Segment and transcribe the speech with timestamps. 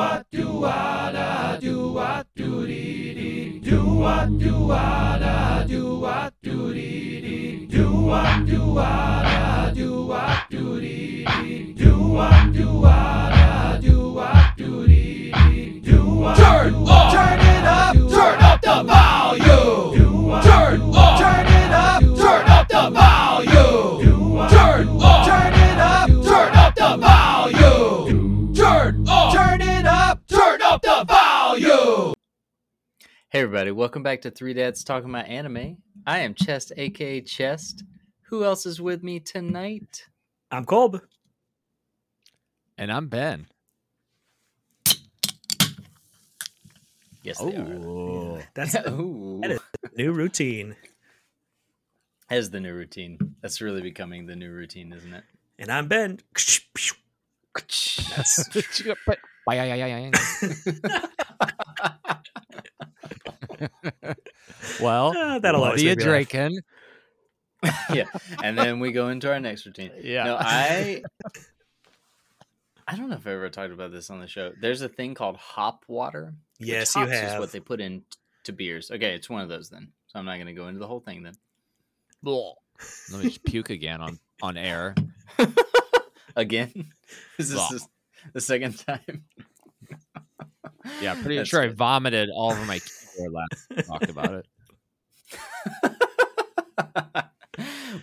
[0.00, 3.60] what do what I do what do dee dee.
[3.60, 5.09] Do what do what
[33.40, 35.78] Hey everybody, welcome back to Three Dads Talking About Anime.
[36.06, 37.84] I am Chest, aka Chest.
[38.24, 40.04] Who else is with me tonight?
[40.50, 41.00] I'm Kolb.
[42.76, 43.46] And I'm Ben.
[47.22, 47.78] Yes, they are.
[47.82, 49.38] Oh, That's the Ooh.
[49.40, 49.60] that is
[49.96, 50.76] new routine.
[52.28, 53.36] As the new routine.
[53.40, 55.24] That's really becoming the new routine, isn't it?
[55.58, 56.20] And I'm Ben.
[64.80, 66.60] well, Ah, that'll what always are you make me drinking?
[67.92, 68.04] yeah.
[68.42, 69.90] And then we go into our next routine.
[70.02, 70.24] Yeah.
[70.24, 71.02] No, I
[72.88, 74.52] I don't know if I ever talked about this on the show.
[74.60, 76.34] There's a thing called hop water.
[76.58, 77.38] which Yes, you hops Is have.
[77.40, 78.02] what they put in
[78.44, 78.90] to beers.
[78.90, 79.92] Okay, it's one of those then.
[80.08, 81.34] So I'm not going to go into the whole thing then.
[82.24, 84.94] Let me just puke again on on air.
[86.36, 86.92] Again,
[87.38, 87.88] is this is the-
[88.34, 89.24] the second time?
[91.00, 92.80] Yeah, pretty That's sure I vomited all over my
[93.20, 94.46] keyboard last talked about it.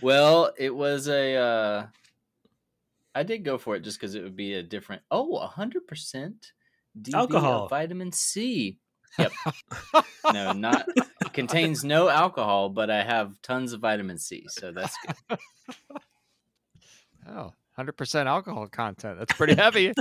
[0.00, 1.36] well, it was a.
[1.36, 1.86] Uh,
[3.14, 5.02] I did go for it just because it would be a different.
[5.10, 6.52] Oh, hundred percent
[7.12, 7.68] Alcohol.
[7.68, 8.78] vitamin C.
[9.18, 9.32] Yep.
[10.32, 10.86] no, not
[11.32, 14.96] contains no alcohol, but I have tons of vitamin C, so that's
[15.28, 15.38] good.
[17.28, 19.18] Oh, 100% alcohol content.
[19.18, 19.92] That's pretty heavy.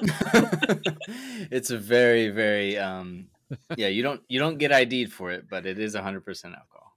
[1.51, 2.77] it's a very, very.
[2.77, 3.27] um
[3.76, 6.95] Yeah, you don't you don't get ID'd for it, but it is hundred percent alcohol.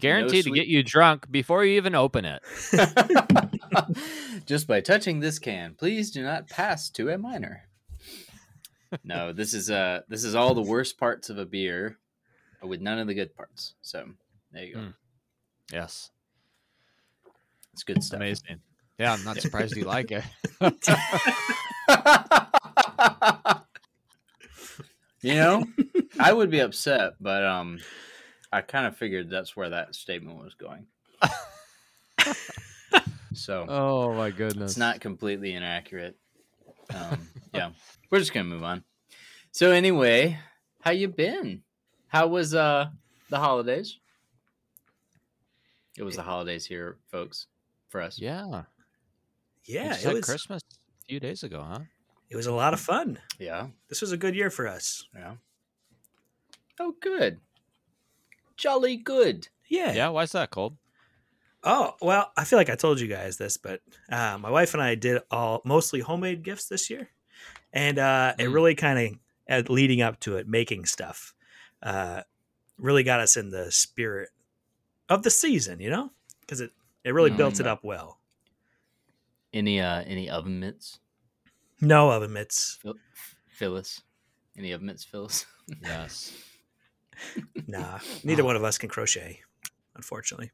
[0.00, 2.42] Guaranteed to get you drunk before you even open it.
[4.46, 7.62] Just by touching this can, please do not pass to a minor.
[9.04, 11.98] No, this is uh this is all the worst parts of a beer
[12.62, 13.74] with none of the good parts.
[13.82, 14.04] So
[14.52, 14.80] there you go.
[14.80, 14.94] Mm.
[15.72, 16.10] Yes.
[17.72, 18.18] It's good stuff.
[18.18, 18.60] amazing.
[18.98, 20.24] Yeah, I'm not surprised you like it.
[25.26, 25.64] you know,
[26.20, 27.78] I would be upset, but um
[28.52, 30.86] I kind of figured that's where that statement was going.
[33.34, 34.72] so Oh my goodness.
[34.72, 36.16] it's not completely inaccurate.
[36.94, 37.70] Um, yeah,
[38.10, 38.84] we're just gonna move on.
[39.50, 40.38] So anyway,
[40.80, 41.62] how you been?
[42.06, 42.86] How was uh
[43.28, 43.98] the holidays?
[45.98, 47.46] It was the holidays here, folks,
[47.88, 48.20] for us.
[48.20, 48.62] Yeah.
[49.64, 50.24] Yeah, just it was.
[50.24, 51.80] Christmas a few days ago, huh?
[52.28, 53.18] It was a lot of fun.
[53.38, 55.04] Yeah, This was a good year for us.
[55.14, 55.34] yeah.
[56.78, 57.40] Oh, good.
[58.56, 59.48] Jolly good.
[59.68, 59.92] Yeah.
[59.92, 60.76] Yeah, why's that, Cold?
[61.64, 64.82] Oh well, I feel like I told you guys this, but uh, my wife and
[64.82, 67.08] I did all mostly homemade gifts this year,
[67.72, 68.54] and uh, it Mm.
[68.54, 71.34] really kind of leading up to it, making stuff,
[71.82, 72.22] uh,
[72.78, 74.28] really got us in the spirit
[75.08, 75.80] of the season.
[75.80, 76.10] You know,
[76.42, 76.70] because it
[77.04, 77.36] it really Mm.
[77.36, 78.20] built it up well.
[79.52, 81.00] Any uh any oven mitts,
[81.80, 82.78] No oven mitts.
[82.82, 82.94] Phil-
[83.48, 84.02] Phyllis?
[84.56, 85.46] Any oven mitts, Phyllis?
[85.82, 86.32] Yes.
[87.66, 89.40] Nah, neither one of us can crochet,
[89.96, 90.52] unfortunately.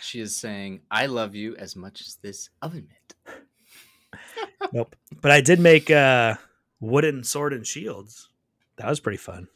[0.00, 3.36] She is saying, "I love you as much as this oven mitt."
[4.72, 4.96] Nope.
[5.20, 6.36] But I did make uh,
[6.80, 8.28] wooden sword and shields.
[8.76, 9.48] That was pretty fun.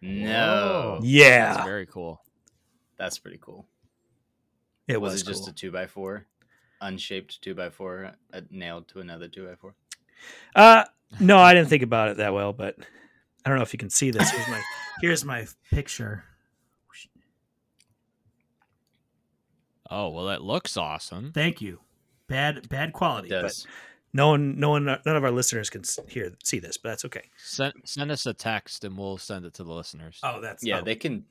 [0.00, 1.00] No, Whoa.
[1.02, 2.22] Yeah, That's very cool.
[2.96, 3.66] that's pretty cool.
[4.88, 6.26] it was, was, it just a two by four,
[6.80, 9.74] unshaped two by four uh, nailed to another two by four?
[10.54, 10.84] Uh,
[11.18, 12.76] no, I didn't think about it that well, but
[13.44, 14.30] I don't know if you can see this.
[14.30, 14.62] Here's my
[15.00, 16.24] here's my picture.
[19.90, 21.32] Oh, well, that looks awesome.
[21.32, 21.80] Thank you.
[22.28, 23.66] Bad bad quality, It but
[24.12, 27.24] no one, no one, none of our listeners can hear see this, but that's okay.
[27.36, 30.20] Send send us a text and we'll send it to the listeners.
[30.22, 30.84] Oh, that's yeah, oh.
[30.84, 31.24] they can.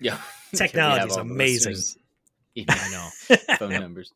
[0.00, 0.18] Yeah,
[0.54, 1.72] Technology is amazing.
[1.72, 1.98] listeners'
[2.56, 3.56] email I know.
[3.58, 4.12] phone numbers.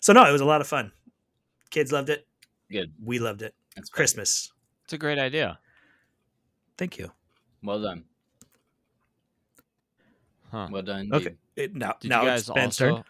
[0.00, 0.92] so no, it was a lot of fun.
[1.70, 2.26] Kids loved it.
[2.70, 2.92] Good.
[3.02, 3.54] We loved it.
[3.76, 3.88] It's.
[3.90, 4.52] Christmas.
[4.84, 5.58] It's a great idea.
[6.76, 7.10] Thank you.
[7.62, 8.04] Well done.
[10.50, 10.68] Huh.
[10.70, 11.10] Well done.
[11.12, 11.34] Okay.
[11.56, 12.96] It, now, Did now you it's guys Ben's also?
[12.96, 13.04] turn.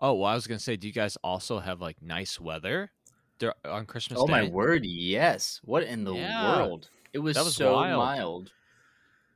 [0.00, 2.90] Oh, well, I was gonna say, do you guys also have like nice weather
[3.38, 4.32] there on Christmas Oh Day?
[4.32, 4.84] my word!
[4.86, 5.60] Yes.
[5.64, 6.56] What in the Yeah.
[6.56, 6.88] world?
[7.12, 7.98] It was, was so wild.
[7.98, 8.52] mild.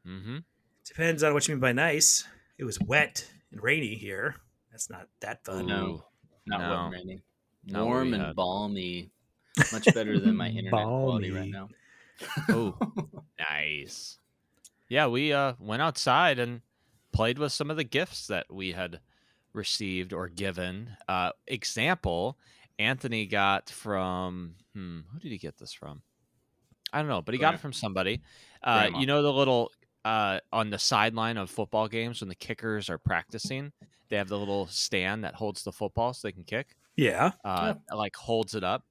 [0.06, 0.38] Mm-hmm.
[0.86, 2.24] Depends on what you mean by nice.
[2.58, 4.36] It was wet and rainy here.
[4.70, 5.66] That's not that fun.
[5.66, 6.04] No.
[6.46, 6.88] Not No.
[6.90, 7.22] wet raining.
[7.66, 8.36] Not Warm and had.
[8.36, 9.10] balmy.
[9.72, 11.68] Much better than my internet quality right now.
[12.48, 12.76] Oh,
[13.38, 14.18] nice.
[14.88, 16.60] Yeah, we uh went outside and
[17.12, 19.00] played with some of the gifts that we had
[19.52, 20.90] received or given.
[21.08, 22.38] Uh example,
[22.78, 26.02] Anthony got from hmm, who did he get this from?
[26.92, 28.20] I don't know, but he got Gra- it from somebody.
[28.62, 29.70] Uh you know the little
[30.04, 33.72] uh on the sideline of football games when the kickers are practicing,
[34.08, 37.32] they have the little stand that holds the football so they can kick Yeah.
[37.44, 38.84] uh, like holds it up.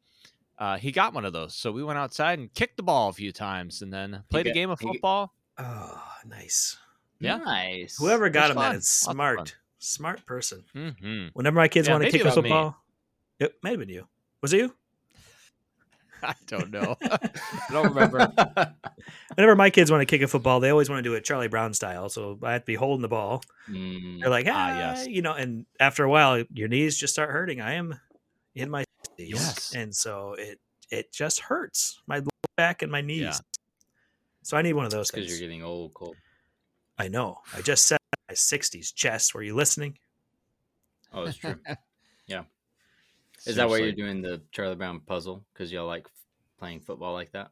[0.60, 3.14] Uh, he got one of those, so we went outside and kicked the ball a
[3.14, 5.34] few times, and then played a game of he got- football.
[5.58, 6.78] Oh, nice.
[7.20, 7.38] Yeah.
[7.38, 7.98] Nice.
[7.98, 8.72] Whoever got was him fun.
[8.72, 9.16] that is Lots of fun.
[9.16, 9.56] smart.
[9.80, 10.64] Smart person.
[10.74, 12.50] hmm Whenever my kids Yeah, want to kick a about me.
[12.50, 12.78] football,
[13.40, 14.08] it may have been you.
[14.42, 14.76] Was it you?
[16.30, 16.96] I don't know.
[17.04, 17.20] I
[17.72, 18.32] don't remember.
[19.36, 21.48] Whenever my kids want to kick a football, they always want to do it Charlie
[21.48, 22.10] Brown style.
[22.10, 23.44] So I have to be holding the ball.
[23.70, 25.08] Mm, They're like, ah, Ah, yes.
[25.08, 27.62] you know, and after a while, your knees just start hurting.
[27.62, 28.00] I am
[28.56, 28.84] in my
[29.18, 29.30] 60s.
[29.30, 29.74] Yes.
[29.76, 30.60] And so it
[30.90, 32.22] it just hurts my
[32.58, 33.22] back and my knees.
[33.22, 33.38] Yeah.
[34.44, 36.16] So I need one of those because you're getting old, Cole.
[36.98, 37.40] I know.
[37.56, 37.98] I just said
[38.30, 39.34] my 60s chest.
[39.34, 39.98] Were you listening?
[41.12, 41.56] Oh, it's true.
[43.46, 45.46] Is that why you're doing the Charlie Brown puzzle?
[45.54, 46.08] Because y'all like
[46.60, 47.50] playing football like that?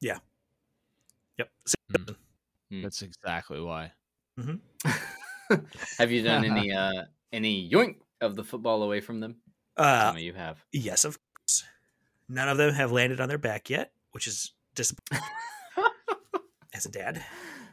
[0.00, 0.18] Yeah.
[1.38, 1.50] Yep.
[2.82, 3.92] That's exactly why.
[5.98, 9.36] have you done any uh any yoink of the football away from them?
[9.76, 10.64] Uh, Some of you have.
[10.72, 11.64] yes, of course.
[12.28, 15.24] None of them have landed on their back yet, which is disappointing
[16.74, 17.24] as a dad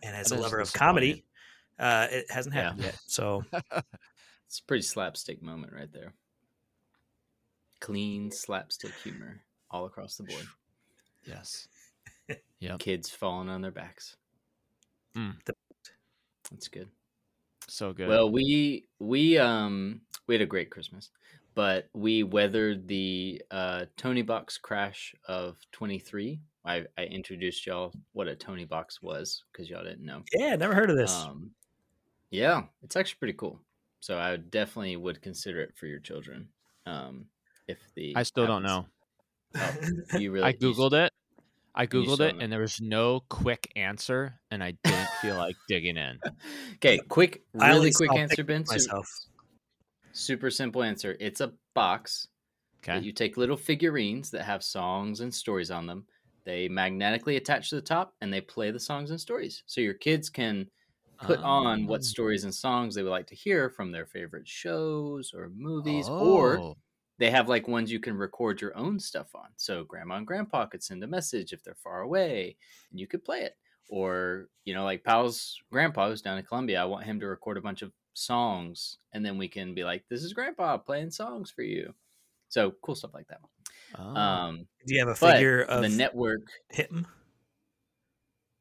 [0.04, 1.26] and as That a lover of comedy.
[1.80, 2.62] Uh, it hasn't Yeah.
[2.64, 2.98] happened yet.
[3.08, 3.44] So
[4.48, 6.14] It's a pretty slapstick moment right there.
[7.86, 10.46] Clean slapstick humor all across the board.
[11.28, 11.68] Yes.
[12.60, 12.80] Yep.
[12.80, 14.16] Kids falling on their backs.
[15.16, 15.36] Mm.
[16.50, 16.88] That's good.
[17.68, 18.08] So good.
[18.08, 21.12] Well, we we um we had a great Christmas,
[21.54, 26.40] but we weathered the uh, Toniebox crash of twenty three.
[26.64, 30.24] I, I introduced y'all what a Toniebox was because y'all didn't know.
[30.34, 31.14] yeah, never heard of this.
[31.14, 31.52] Um,
[32.32, 33.60] yeah, it's actually pretty cool.
[34.00, 36.48] So I definitely would consider it for your children.
[36.88, 37.28] Um,
[37.68, 38.88] if the I still don't know.
[39.62, 39.76] Oh,
[40.14, 41.12] you really I you googled it.
[41.76, 45.58] I googled it, don't and there was no quick answer, and I didn't feel like
[45.68, 46.24] digging in.
[46.76, 48.66] Okay, quick, really only quick saw answer, pictures Ben.
[48.68, 49.08] Myself.
[50.12, 51.18] super simple answer.
[51.20, 52.28] It's a box
[52.92, 53.06] that Okay.
[53.06, 56.08] you take little figurines that have songs and stories on them.
[56.46, 59.64] They magnetically attach to the top and they play the songs and stories.
[59.68, 60.70] So your kids can
[61.22, 62.06] put on what Oh.
[62.06, 66.66] stories and songs they would like to hear from their favorite shows or movies, or
[66.66, 66.78] Oh.
[67.18, 69.50] They have like ones you can record your own stuff on.
[69.56, 72.58] So grandma and grandpa could send a message if they're far away
[72.92, 73.56] and you could play it.
[73.90, 77.58] Or, you know, like Pal's grandpa who's down in Columbia, I want him to record
[77.58, 81.52] a bunch of songs and then we can be like, this is grandpa playing songs
[81.52, 81.94] for you.
[82.50, 83.42] So cool stuff like that.
[83.98, 84.04] Oh.
[84.16, 87.06] Um, Do you have a figure of the network, him?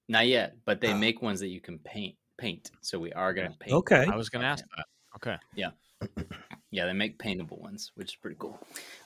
[0.09, 0.97] not yet, but they Oh.
[0.99, 2.17] make ones that you can paint.
[2.37, 2.71] Paint.
[2.83, 3.73] So we are going to paint.
[3.75, 4.05] Okay.
[4.11, 4.87] I was going to ask that.
[5.17, 5.37] Okay.
[5.55, 5.71] Yeah,
[6.87, 8.59] they make paintable ones, which is pretty cool.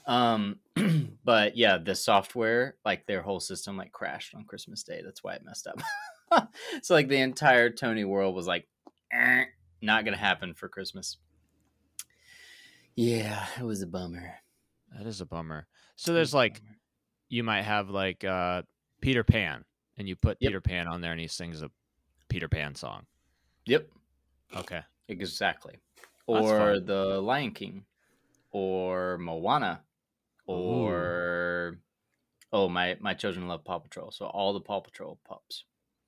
[0.06, 0.60] Um,
[1.24, 5.02] but yeah, the software, like their whole system, like crashed on Christmas Day.
[5.04, 6.48] That's why it messed up.
[6.82, 8.66] so like the entire Tony world was like,
[9.12, 9.44] "Eh,
[9.82, 11.18] not gonna happen for Christmas.
[12.96, 14.34] Yeah, it was a bummer.
[14.96, 15.66] That is a bummer.
[15.96, 16.60] So there's like
[17.28, 18.62] you might have like uh
[19.00, 19.64] Peter Pan
[19.96, 20.48] and you put Yep.
[20.48, 21.70] Peter Pan on there and he sings a
[22.28, 23.06] Peter Pan song.
[23.66, 23.88] yep,
[24.56, 24.80] Okay.
[25.08, 25.76] exactly.
[26.28, 27.84] Or the Lion King,
[28.50, 29.80] or Moana,
[30.46, 31.78] or
[32.52, 35.64] oh my my children love Paw Patrol, so all the Paw Patrol pups.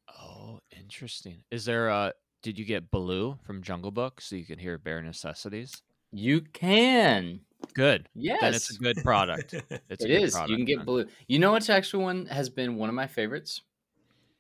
[0.08, 1.42] Oh, interesting.
[1.50, 2.12] Is there a
[2.42, 5.72] did you get Baloo from Jungle Book so you can hear bare necessities?
[6.12, 7.40] You can.
[7.74, 8.08] Good.
[8.14, 8.40] Yes.
[8.40, 9.54] Then it's a good product.
[9.88, 10.38] It's a It good is.
[10.48, 10.86] You can get then.
[10.86, 11.06] blue.
[11.28, 13.62] You know what's actually one has been one of my favorites.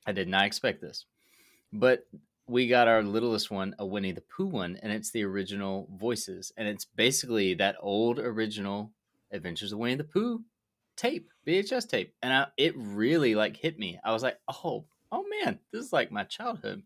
[0.06, 1.04] I did not expect this,
[1.72, 2.06] but
[2.50, 6.52] we got our littlest one, a Winnie the Pooh one, and it's the original voices,
[6.56, 8.92] and it's basically that old original
[9.32, 10.42] Adventures of Winnie the Pooh
[10.96, 13.98] tape, VHS tape, and I, it really like hit me.
[14.04, 16.82] I was like, oh, oh man, this is like my childhood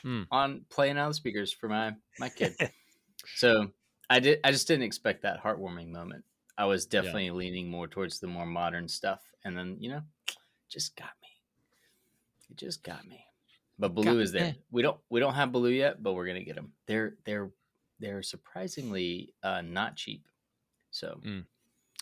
[0.00, 0.22] Hmm.
[0.30, 2.54] on playing out the speakers for my my kid.
[3.36, 3.68] So
[4.10, 4.40] I did.
[4.42, 6.24] I just didn't expect that heartwarming moment.
[6.58, 10.02] I was definitely leaning more towards the more modern stuff, and then you know,
[10.68, 11.28] just got me.
[12.50, 13.26] It just got me.
[13.82, 14.44] But Baloo is there.
[14.52, 14.58] me.
[14.70, 16.72] We don't we don't have Baloo yet, but we're gonna get them.
[16.86, 17.50] They're they're
[18.00, 20.26] they're surprisingly uh, not cheap.
[20.90, 21.20] So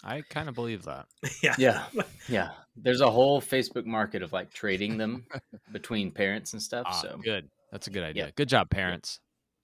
[0.05, 1.07] I kind of believe that.
[1.43, 1.55] yeah.
[1.59, 1.85] yeah,
[2.29, 2.51] yeah.
[2.77, 5.25] There's a whole Facebook market of like trading them
[5.73, 6.85] between parents and stuff.
[6.89, 7.49] Ah, so good.
[7.73, 8.27] That's a good idea.
[8.27, 8.31] Yeah.
[8.35, 9.21] Good job, parents.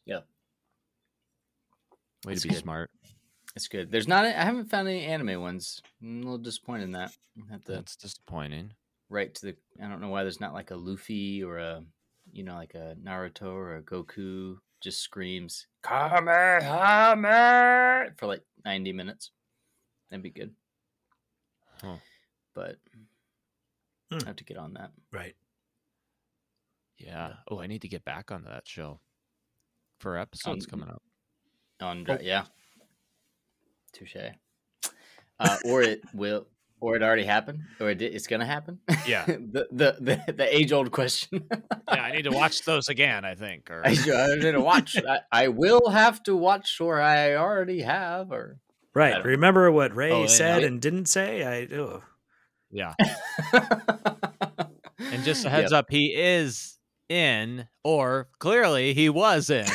[0.06, 0.20] Yeah.
[2.25, 2.61] Way That's to be good.
[2.62, 2.90] smart.
[3.54, 3.90] it's good.
[3.90, 4.25] There's not.
[4.25, 5.80] I haven't found any anime ones.
[6.02, 7.12] I'm a little disappointed in that.
[7.49, 8.73] I have to- That's disappointing.
[9.08, 9.56] right to the.
[9.82, 11.82] I don't know why there's not like a Luffy or a,
[12.37, 19.31] you know, like a Naruto or a Goku just screams Kamehameha for like 90 minutes.
[20.11, 20.55] That'd be good.
[21.83, 21.97] Huh.
[22.55, 22.76] But
[24.11, 24.19] Hmm.
[24.23, 24.93] I have to get on that.
[25.12, 25.35] Right.
[26.99, 27.35] Yeah.
[27.49, 29.00] Oh, I need to get back onto that show
[29.99, 31.02] for episodes Um, coming up.
[31.81, 32.19] On Oh.
[32.21, 32.47] yeah,
[33.93, 34.16] touche.
[35.38, 36.47] Uh, or it will,
[36.80, 38.78] or it already happened, or it, di- it's gonna happen.
[39.06, 39.25] Yeah.
[39.26, 41.45] the the the, the age old question.
[41.50, 43.25] yeah, I need to watch those again.
[43.25, 43.71] I think.
[43.71, 44.97] Or I, I need to watch.
[44.97, 48.59] I, I will have to watch, or I already have, or
[48.95, 49.14] Right.
[49.14, 51.45] don't- Remember what Ray Oh, and said I- and didn't say?
[51.45, 52.02] I oh.
[52.71, 52.95] yeah.
[54.99, 56.78] And just a heads up, he is
[57.09, 59.66] in, or clearly he was in.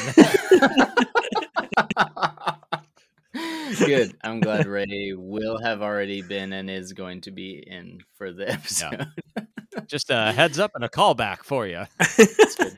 [3.80, 4.16] Good.
[4.24, 8.50] I'm glad Ray will have already been and is going to be in for the
[8.52, 9.08] episode.
[9.88, 11.84] just a heads up and a callback for you.
[12.00, 12.78] It's good.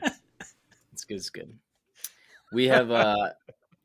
[0.92, 1.16] It's good.
[1.16, 1.58] It's good.
[2.52, 2.90] We have.
[2.90, 3.30] uh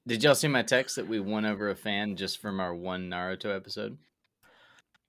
[0.08, 3.10] Did y'all see my text that we won over a fan just from our one
[3.10, 3.98] Naruto episode,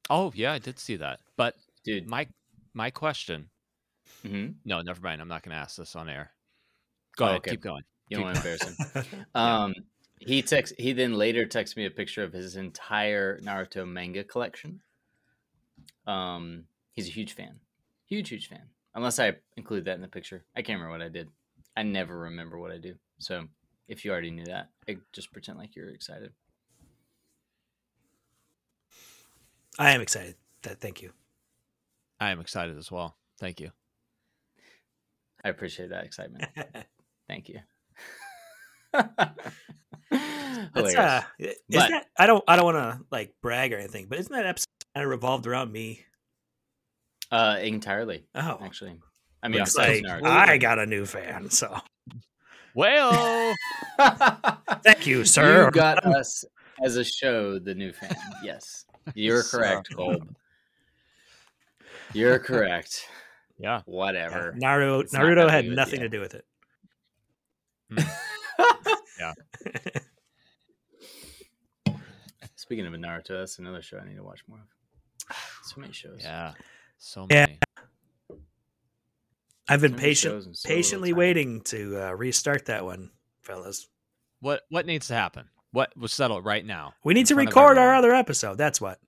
[0.09, 1.21] Oh yeah, I did see that.
[1.37, 1.55] But
[1.85, 2.09] dude?
[2.09, 2.27] my
[2.75, 3.51] my question.
[4.27, 4.55] mhm.
[4.65, 5.21] No, never mind.
[5.21, 6.31] I'm not going to ask this on air.
[7.17, 7.39] Go Oh, ahead.
[7.41, 7.51] okay.
[7.53, 7.83] Keep going.
[8.09, 9.05] You don't want to embarrass him.
[9.35, 9.75] Um,
[10.21, 10.75] he text.
[10.79, 14.81] He then later texted me a picture of his entire Naruto manga collection.
[16.07, 17.61] Um, he's a huge fan,
[18.07, 18.69] huge huge fan.
[18.95, 21.29] Unless I include that in the picture, I can't remember what I did.
[21.77, 22.95] I never remember what I do.
[23.19, 23.45] So
[23.89, 26.33] if you already knew that, I just pretend like you're excited.
[29.79, 30.35] I am excited.
[30.63, 31.13] That thank you.
[32.21, 33.17] I am excited as well.
[33.39, 33.71] Thank you.
[35.43, 36.45] I appreciate that excitement.
[37.29, 37.61] Thank you.
[40.95, 41.41] That's Hilarious.
[41.41, 44.19] uh is But- that I don't I don't want to like brag or anything, but
[44.19, 46.05] isn't that episode kind of revolved around me?
[47.33, 48.99] uh, entirely, Oh, actually.
[49.43, 51.49] I mean, like I got a new fan.
[51.51, 51.79] So
[52.75, 53.55] Well,
[54.85, 55.67] thank you, sir.
[55.67, 56.45] You got us
[56.83, 58.15] as a show the new fan.
[58.43, 60.35] Yes, you're So- correct, Kolb.
[62.13, 63.07] You're correct.
[63.59, 63.77] yeah.
[63.77, 64.57] Yeah, Whatever.
[64.61, 66.09] Naruto It's Naruto gonna had nothing you.
[66.09, 66.45] to do with it.
[72.71, 75.37] Speaking of Naruto, that's another show I need to watch more of.
[75.65, 76.21] So many shows.
[76.23, 76.53] Yeah.
[76.99, 77.49] So Yeah.
[79.69, 83.11] I've been So patient so patiently waiting to uh, restart that one,
[83.43, 83.89] fellas.
[84.39, 85.49] What what needs to happen?
[85.73, 86.95] What was settled right now?
[87.03, 87.97] We need to record our everyone?
[87.97, 88.57] other episode.
[88.57, 89.01] That's what.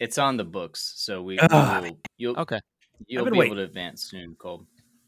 [0.00, 1.82] It's on the books, so we Ugh.
[1.84, 2.60] will, you'll Okay.
[3.06, 3.52] you'll be waiting.
[3.52, 4.64] able to advance soon, Kolb.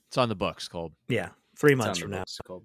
[0.09, 0.93] It's on the books, Colb.
[1.09, 2.21] Yeah, three It's months on from the now.
[2.21, 2.65] books, Kolb.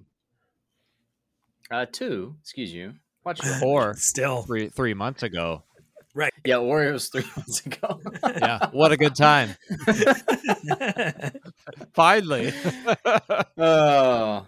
[1.72, 2.36] Uh, two.
[2.42, 2.96] Excuse you.
[3.24, 5.64] Watch your Or Still, three three months ago.
[6.14, 6.34] Right.
[6.46, 8.00] Yeah, or it was three months ago.
[8.24, 8.70] Yeah.
[8.72, 9.56] What a good time.
[11.94, 12.54] Finally.
[13.58, 14.48] Oh,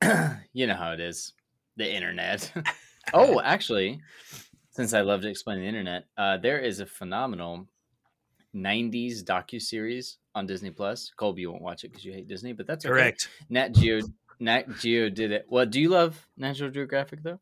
[0.54, 1.32] you know how it is.
[1.76, 2.50] The internet.
[3.12, 4.00] oh, actually,
[4.70, 7.66] since I love to explain the internet, uh, there is a phenomenal
[8.54, 11.10] '90s docu series on Disney Plus.
[11.16, 12.92] Colby, you won't watch it because you hate Disney, but that's okay.
[12.92, 13.28] correct.
[13.50, 14.00] Nat Geo,
[14.40, 15.44] Nat Geo did it.
[15.48, 17.40] Well, do you love National Geographic though?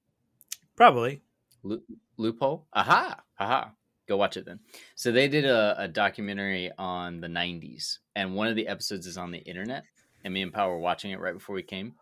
[0.76, 1.20] Probably.
[1.62, 1.82] Lo-
[2.16, 2.66] loophole.
[2.72, 3.72] Aha, aha.
[4.08, 4.58] Go watch it then.
[4.96, 9.16] So they did a, a documentary on the '90s, and one of the episodes is
[9.16, 9.84] on the internet.
[10.24, 11.94] And me and Pao were watching it right before we came.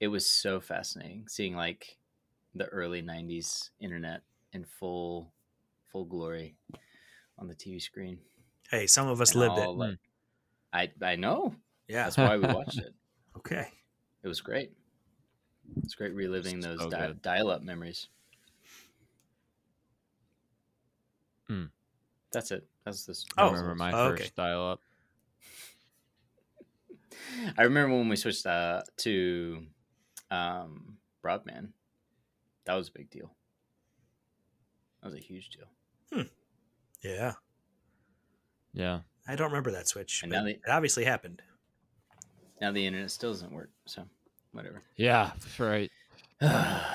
[0.00, 1.96] It was so fascinating seeing like
[2.54, 4.22] the early '90s internet
[4.52, 5.32] in full,
[5.92, 6.56] full glory
[7.38, 8.18] on the TV screen.
[8.70, 9.88] Hey, some of us And lived all, it.
[9.90, 9.98] like-
[10.72, 11.54] I I know.
[11.88, 12.04] Yeah.
[12.04, 12.92] That's why we watched it.
[13.36, 13.68] Okay.
[14.22, 14.72] It was great.
[15.76, 18.08] It's great reliving those So di- dial-up memories.
[21.46, 21.64] Hmm.
[22.32, 22.66] That's it.
[22.84, 23.24] That's this.
[23.36, 24.22] I Oh, remember my okay.
[24.22, 24.80] first dial up.
[27.58, 29.64] I remember when we switched uh, to
[30.30, 31.68] um, broadband.
[32.64, 33.30] That was a big deal.
[35.02, 35.66] That was a huge deal.
[36.12, 36.28] Hmm.
[37.02, 37.32] Yeah.
[38.74, 39.00] Yeah.
[39.26, 40.22] I don't remember that switch.
[40.22, 41.40] And but now they- it obviously happened.
[42.60, 44.04] Now the internet still doesn't work, so
[44.52, 44.82] whatever.
[44.96, 45.30] Yeah.
[45.40, 45.90] That's right.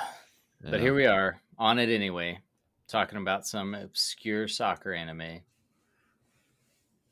[0.65, 2.39] But here we are on it anyway,
[2.87, 5.41] talking about some obscure soccer anime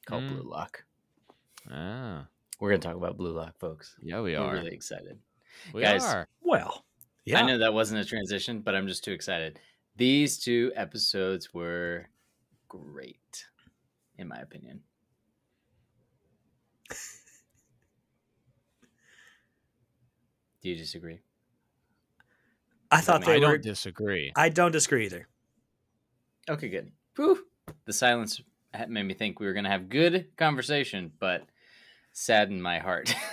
[0.05, 0.29] called Mm.
[0.39, 0.86] Blue Lock.
[1.69, 2.27] Ah,
[2.62, 3.93] We're gonna talk about Blue Lock, folks.
[4.01, 4.53] yeah, we We're are.
[4.53, 5.19] really excited.
[5.74, 6.29] we Guys, are.
[6.41, 6.86] Well,
[7.25, 7.39] yeah.
[7.39, 9.60] I know that wasn't a transition, but I'm just too excited.
[9.98, 12.07] These two episodes were
[12.69, 13.45] great,
[14.17, 14.79] in my opinion.
[20.62, 21.20] Do you disagree?
[22.91, 23.53] I thought I they I were.
[23.53, 24.32] don't disagree.
[24.36, 25.27] I don't disagree either.
[26.50, 26.91] Okay, good.
[27.15, 27.46] Whew.
[27.86, 28.41] The silence
[28.88, 31.46] made me think we were gonna have good conversation, but
[32.12, 33.13] saddened my heart.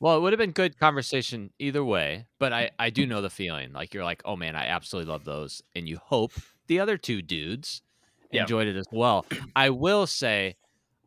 [0.00, 3.30] Well, it would have been good conversation either way, but I I do know the
[3.30, 3.72] feeling.
[3.72, 6.32] Like you're like, oh man, I absolutely love those, and you hope
[6.66, 7.80] the other two dudes
[8.30, 8.42] Yeah.
[8.42, 9.24] enjoyed it as well.
[9.56, 10.56] I will say,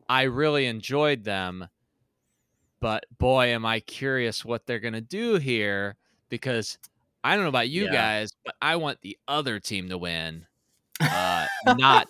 [0.10, 1.68] I really enjoyed them,
[2.80, 5.96] but boy, am I curious what they're gonna do here
[6.30, 6.78] because
[7.24, 7.92] I don't know about you Yeah.
[7.92, 10.46] guys, but I want the other team to win,
[11.02, 11.46] uh,
[11.78, 12.08] not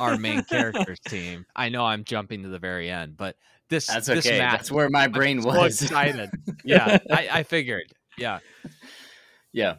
[0.00, 1.46] our main characters team.
[1.54, 3.36] I know I'm jumping to the very end, but
[3.68, 4.38] this That's this okay.
[4.38, 5.78] match That's where my brain I'm was.
[5.78, 6.30] So excited.
[6.64, 7.84] yeah, I, I figured.
[8.18, 8.40] Yeah.
[9.52, 9.76] Yeah.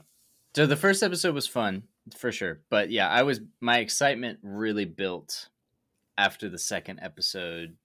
[0.55, 1.83] So the first episode was fun
[2.17, 5.49] for sure, but yeah, I was my excitement really built
[6.17, 7.75] after the second episode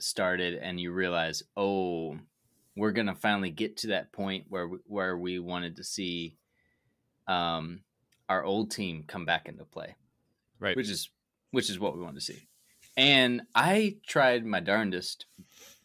[0.00, 2.18] started, and you realize, oh,
[2.76, 6.36] we're gonna finally get to that point where we- where we wanted to see,
[7.26, 7.82] um,
[8.28, 9.94] our old team come back into play,
[10.58, 10.76] Right.
[10.76, 11.10] which is
[11.50, 12.46] which is what we wanted to see.
[12.96, 15.24] And I tried my darndest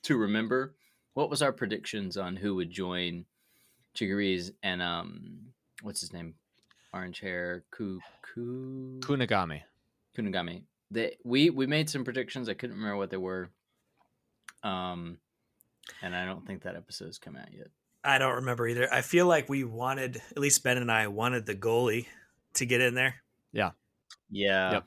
[0.02, 0.76] to remember
[1.14, 3.26] what was our predictions on who would join
[3.96, 6.36] Chigiri's and um what's his name?
[6.94, 9.64] Orange hair, Ku Ku Kunagami.
[10.16, 10.66] Kunigami.
[10.92, 12.50] They, we we made some predictions.
[12.50, 13.50] I couldn't remember what they were.
[14.64, 15.18] Um
[16.02, 17.68] and I don't think that episode's come out yet.
[18.04, 18.92] I don't remember either.
[18.94, 22.08] I feel like we wanted, at least Ben and I wanted the goalie
[22.56, 23.16] to get in there.
[23.54, 23.72] Yeah.
[24.30, 24.86] Yep.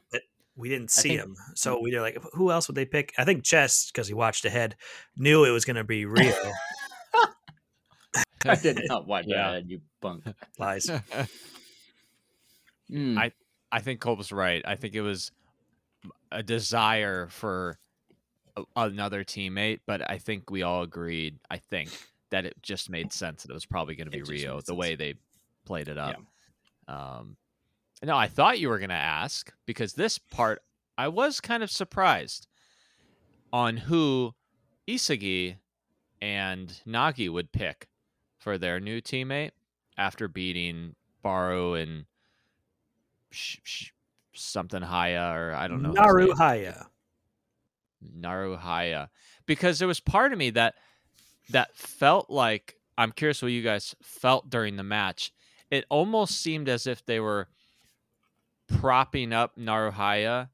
[0.56, 3.24] We didn't see think- him, so we were like, "Who else would they pick?" I
[3.24, 4.74] think Chess, because he watched ahead,
[5.16, 6.34] knew it was going to be Rio.
[8.46, 9.52] I did not watch Yeah.
[9.52, 10.24] that, you bunk.
[10.58, 10.90] Lies.
[12.90, 13.18] Mm.
[13.18, 13.32] I-
[13.72, 14.62] I think Cole was right.
[14.64, 15.32] I think it was
[16.30, 17.76] a desire for a-
[18.74, 21.38] another teammate, but I think we all agreed.
[21.50, 21.90] I think
[22.30, 24.96] that it just made sense that it was probably going to be Rio the way
[24.96, 25.14] they
[25.64, 26.16] played it up.
[26.88, 27.36] Um,
[28.02, 30.62] no, I thought you were going to ask because this part
[30.98, 32.46] I was kind of surprised
[33.52, 34.34] on who
[34.88, 35.56] Isagi
[36.20, 37.88] and Nagi would pick
[38.38, 39.50] for their new teammate
[39.98, 42.04] after beating Barou and
[43.30, 43.90] sh- sh-
[44.34, 46.34] something Haya or I don't know Naru.
[46.34, 46.86] Haya.
[48.04, 49.08] Naruhaya
[49.46, 50.74] because there was part of me that
[51.50, 55.32] that felt like I'm curious what you guys felt during the match.
[55.70, 57.48] It almost seemed as if they were
[58.68, 60.48] propping up Naruhaya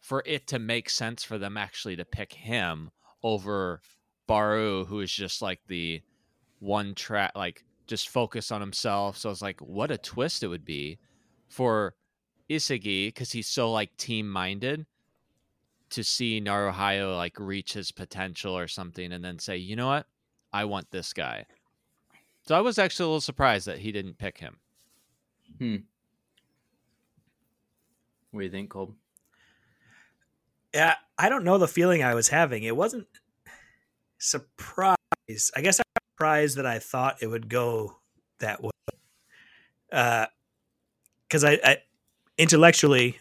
[0.00, 2.90] for it to make sense for them actually to pick him
[3.22, 3.80] over
[4.28, 6.02] Barou, who is just like the
[6.60, 9.16] one track, like just focus on himself.
[9.16, 10.98] So it's like, what a twist it would be
[11.48, 11.94] for
[12.50, 14.86] Isagi because he's so like team minded
[15.90, 20.06] to see Naruhaya like reach his potential or something and then say, you know what?
[20.52, 21.46] I want this guy.
[22.46, 24.58] So I was actually a little surprised that he didn't pick him.
[25.58, 25.76] Hmm.
[28.30, 28.94] what do you think, Colb?
[30.74, 32.62] Yeah, I don't know the feeling I was having.
[32.62, 33.06] It wasn't
[34.18, 34.96] surprise.
[35.56, 37.96] I guess I was surprised that I thought it would go
[38.40, 38.70] that way.
[39.90, 40.26] Uh,
[41.26, 41.76] because I, I
[42.38, 43.18] intellectually,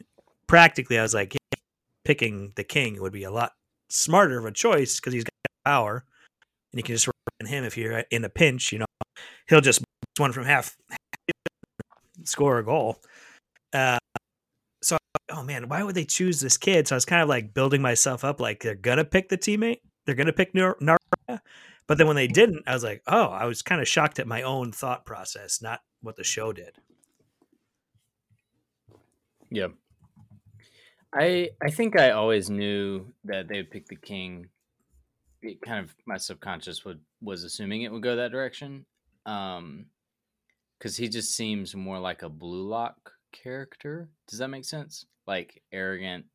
[0.47, 1.56] practically, I was like, yeah,
[2.07, 3.51] picking the king would be a lot
[3.89, 5.33] smarter of a choice because he's got
[5.65, 6.05] power,
[6.71, 8.71] and you can just run him if you're in a pinch.
[8.71, 8.85] You know,
[9.49, 9.83] he'll just
[10.17, 10.77] one from half,
[12.23, 13.01] score a goal.
[13.73, 13.99] Uh,
[14.81, 14.95] so
[15.31, 16.87] oh man, why would they choose this kid?
[16.87, 19.81] So I was kind of like building myself up, like they're gonna pick the teammate,
[20.05, 21.41] they're gonna pick Nar- Naraya.
[21.87, 24.27] But then when they didn't, I was like, oh, I was kind of shocked at
[24.27, 26.71] my own thought process, not what the show did.
[29.49, 29.67] Yeah.
[31.17, 34.49] I I think I always knew that they would pick the king.
[35.41, 38.85] It kind of my subconscious would was assuming it would go that direction.
[39.25, 39.87] Um
[40.79, 44.09] cuz he just seems more like a blue lock character.
[44.27, 45.05] Does that make sense?
[45.25, 46.25] Like arrogant,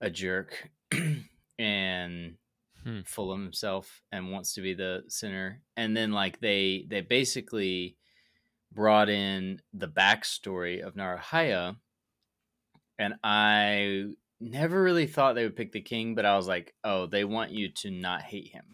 [0.00, 0.70] a jerk
[1.58, 2.36] and
[2.84, 3.00] Hmm.
[3.06, 5.62] full of himself and wants to be the center.
[5.74, 7.96] And then like they they basically
[8.72, 11.76] brought in the backstory of Narahaya
[12.98, 14.06] and I
[14.40, 17.50] never really thought they would pick the king, but I was like, oh, they want
[17.50, 18.64] you to not hate him,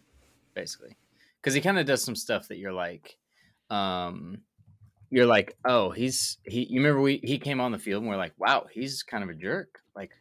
[0.53, 0.97] basically,
[1.39, 3.17] because he kind of does some stuff that you're like,
[3.69, 4.39] um,
[5.09, 6.65] you're like, oh, he's he.
[6.65, 9.29] You remember we he came on the field and we're like, wow, he's kind of
[9.29, 9.81] a jerk.
[9.95, 10.11] Like,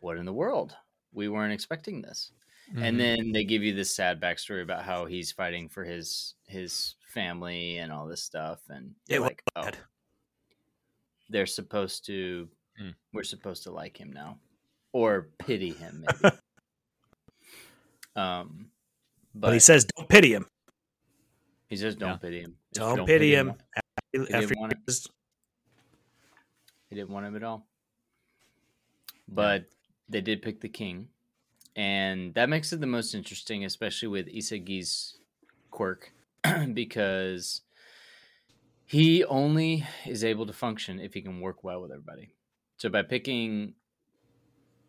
[0.00, 0.74] what in the world?
[1.12, 2.32] We weren't expecting this.
[2.70, 2.82] Mm-hmm.
[2.82, 6.96] And then they give you this sad backstory about how he's fighting for his his
[7.06, 9.70] family and all this stuff, and It like, oh,
[11.28, 12.90] they're supposed to Hmm.
[13.12, 14.38] we're supposed to like him now
[14.92, 16.36] or pity him maybe
[18.16, 18.66] um
[19.34, 20.46] but, But, he says, don't pity him.
[21.68, 22.16] he says don't Yeah.
[22.16, 23.54] pity him Don't, you pity him.
[24.12, 25.08] didn't After want he was-
[26.90, 27.66] he didn't want him at all
[29.28, 29.66] but
[30.08, 31.08] they did pick the king,
[31.76, 35.16] and that makes it the most interesting, especially with Isagi's
[35.70, 36.12] quirk,
[36.74, 37.62] because
[38.84, 42.34] he only is able to function if he can work well with everybody.
[42.76, 43.74] So by picking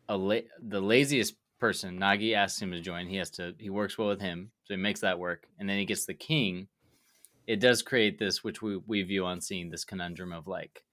[0.09, 3.07] a la- the laziest person, Nagi asks him to join.
[3.07, 5.77] He has to he works well with him, so he makes that work, and then
[5.77, 6.67] he gets the king.
[7.47, 10.83] It does create this, which we we view on scene, this conundrum of like,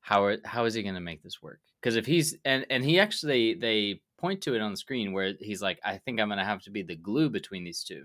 [0.00, 1.60] how are, how is he going to make this work?
[1.80, 5.34] Because if he's and and he actually they point to it on the screen where
[5.40, 8.04] he's like, I think I'm going to have to be the glue between these two.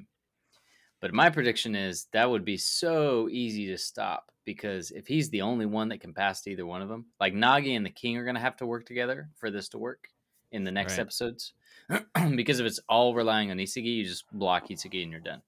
[1.02, 5.42] But my prediction is that would be so easy to stop because if he's the
[5.42, 8.18] only one that can pass to either one of them, like Nagi and the King
[8.18, 10.08] are going to have to work together for this to work
[10.52, 11.02] in the next Right.
[11.02, 11.54] episodes.
[12.36, 15.42] because if it's all relying on Isagi, you just block Isagi and you're done.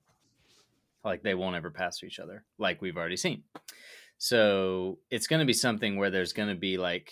[1.04, 3.44] Like they won't ever pass to each other, like we've already seen.
[4.18, 7.12] So it's going to be something where there's going to be like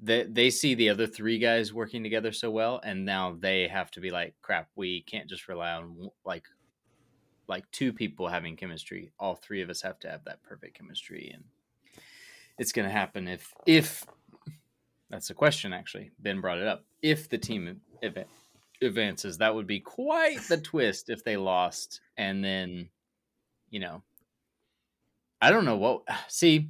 [0.00, 3.90] they they see the other three guys working together so well, and now they have
[3.92, 6.44] to be like, crap, we can't just rely on like
[7.48, 9.12] like two people having chemistry.
[9.18, 11.44] All three of us have to have that perfect chemistry, and
[12.58, 14.04] it's going to happen if if
[15.10, 15.72] that's the question.
[15.72, 16.84] Actually, Ben brought it up.
[17.02, 18.24] If the team ev-
[18.82, 22.88] advances, that would be quite the twist if they lost, and then
[23.70, 24.02] you know,
[25.40, 26.02] I don't know what.
[26.28, 26.68] See,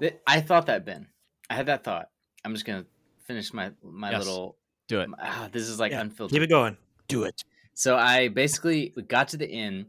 [0.00, 1.06] th- I thought that Ben.
[1.48, 2.10] I had that thought.
[2.44, 2.86] I'm just gonna
[3.26, 4.20] finish my my Yes.
[4.20, 4.56] little.
[4.88, 5.10] Do it.
[5.20, 6.34] Ah, this is like Yeah, unfiltered.
[6.34, 6.76] Keep it going.
[7.06, 7.44] Do it.
[7.74, 9.86] So I basically we got to the end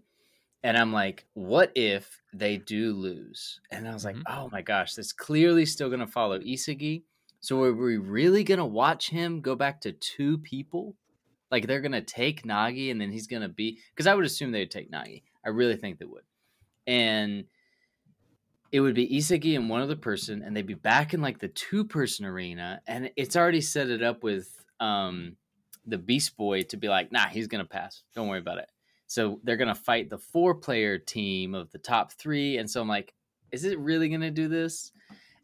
[0.63, 3.59] and I'm like, what if they do lose?
[3.71, 4.23] And I was like, Mhm.
[4.27, 7.03] oh my gosh, that's clearly still going to follow Isagi.
[7.39, 10.95] So are we really going to watch him go back to two people?
[11.49, 14.25] Like they're going to take Nagi and then he's going to be because I would
[14.25, 15.23] assume they would take Nagi.
[15.43, 16.23] I really think they would.
[16.87, 17.45] And
[18.71, 21.49] it would be Isagi and one other person, and they'd be back in like the
[21.49, 22.81] two person arena.
[22.87, 25.35] And it's already set it up with um
[25.85, 28.03] the Beast Boy to be like, nah, he's gonna pass.
[28.15, 28.69] Don't worry about it.
[29.11, 32.59] So they're gonna fight the four player team of the top three.
[32.59, 33.13] And so I'm like,
[33.51, 34.93] is it really gonna do this?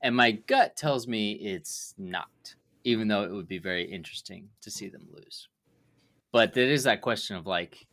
[0.02, 4.72] And my gut tells me it's not, even though it would be very interesting to
[4.72, 5.50] see them lose.
[6.32, 7.88] But there is that question of like,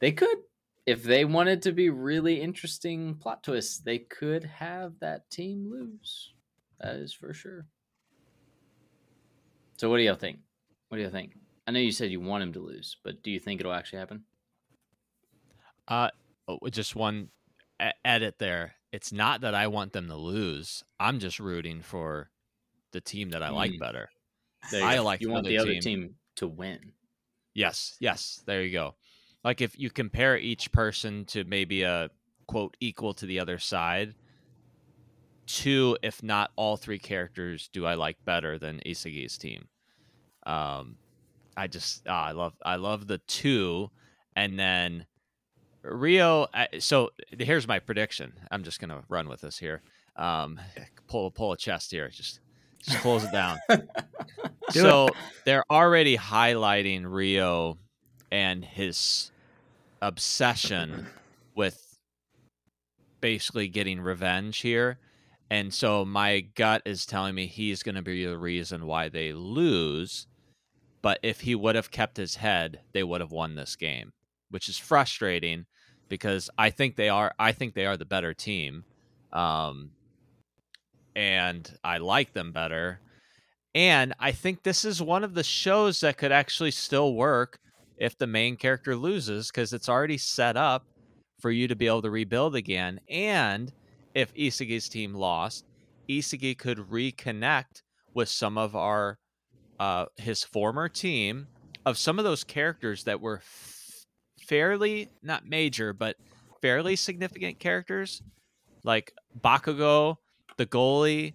[0.00, 0.38] they could,
[0.84, 6.32] if they wanted to be really interesting plot twists, they could have that team lose.
[6.80, 7.66] That is for sure.
[9.76, 10.40] So what do y'all think?
[10.88, 11.36] What do you think?
[11.68, 14.00] I know you said you want him to lose, but do you think it'll actually
[14.00, 14.24] happen?
[15.88, 16.10] Uh,
[16.48, 17.28] oh, just one
[18.04, 18.74] edit there.
[18.92, 20.84] It's not that I want them to lose.
[21.00, 22.30] I'm just rooting for
[22.92, 23.80] the team that I like Mm.
[23.80, 24.08] better.
[24.70, 25.82] There you I like you want the other team.
[25.82, 26.92] team to win.
[27.54, 28.94] Yes, yes, there you go.
[29.42, 32.10] Like if you compare each person to maybe a
[32.46, 34.14] quote equal to the other side,
[35.46, 39.68] two, if not all three characters, do I like better than Isagi's team.
[40.46, 40.96] Um,
[41.56, 43.90] I just ah, I love I love the two,
[44.34, 45.06] and then
[45.84, 46.46] Rio.
[46.52, 48.32] I, so here's my prediction.
[48.50, 49.82] I'm just gonna run with this here.
[50.16, 50.60] Um,
[51.06, 52.08] pull pull a chest here.
[52.08, 52.40] Just
[52.82, 53.58] just close it down.
[53.68, 55.08] Do so
[55.44, 57.78] they're already highlighting Rio
[58.30, 59.30] and his
[60.02, 61.06] obsession
[61.54, 61.98] with
[63.20, 64.98] basically getting revenge here.
[65.50, 69.32] And so my gut is telling me he's going to be the reason why they
[69.32, 70.26] lose.
[71.00, 74.12] But if he would have kept his head, they would have won this game,
[74.50, 75.66] which is frustrating
[76.08, 78.84] because I think they are I think they are the better team.
[79.32, 79.90] Um
[81.16, 83.00] and I like them better.
[83.74, 87.58] And I think this is one of the shows that could actually still work
[87.96, 90.84] if the main character loses because it's already set up
[91.40, 93.00] for you to be able to rebuild again.
[93.08, 93.72] And
[94.14, 95.64] if Isagi's team lost,
[96.08, 97.82] Isagi could reconnect
[98.14, 99.18] with some of our
[99.80, 101.48] uh, his former team
[101.84, 103.42] of some of those characters that were
[104.48, 106.16] fairly not major but
[106.60, 108.22] fairly significant characters
[108.84, 110.16] like Bakugo,
[110.56, 111.34] the goalie,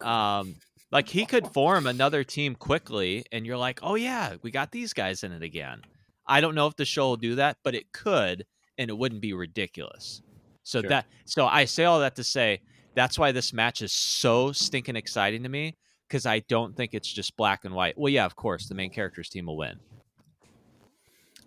[0.00, 0.54] um,
[0.90, 4.92] like he could form another team quickly, and you're like, oh yeah, we got these
[4.92, 5.82] guys in it again.
[6.26, 8.46] I don't know if the show will do that, but it could,
[8.78, 10.22] and it wouldn't be ridiculous.
[10.62, 10.88] So Sure.
[10.88, 12.60] that so I say all that to say
[12.94, 15.76] that's why this match is so stinking exciting to me
[16.08, 17.98] because I don't think it's just black and white.
[17.98, 19.78] Well, yeah, of course, the main character's team will win.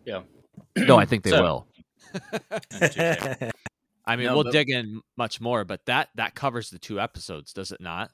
[0.05, 0.21] Yeah.
[0.75, 1.67] No, I think they So- will.
[4.05, 6.99] I mean, No, we'll but- dig in much more, but that that covers the two
[6.99, 8.11] episodes, does it not?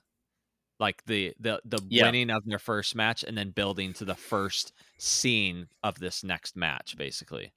[0.79, 2.06] Like the the the Yeah.
[2.06, 6.56] winning of their first match and then building to the first scene of this next
[6.56, 7.53] match, basically.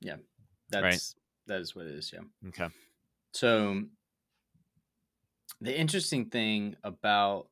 [0.00, 0.16] Yeah,
[0.68, 1.14] that's
[1.46, 2.12] that is what it is.
[2.12, 2.48] Yeah.
[2.48, 2.68] Okay.
[3.32, 3.84] So
[5.60, 7.48] the interesting thing about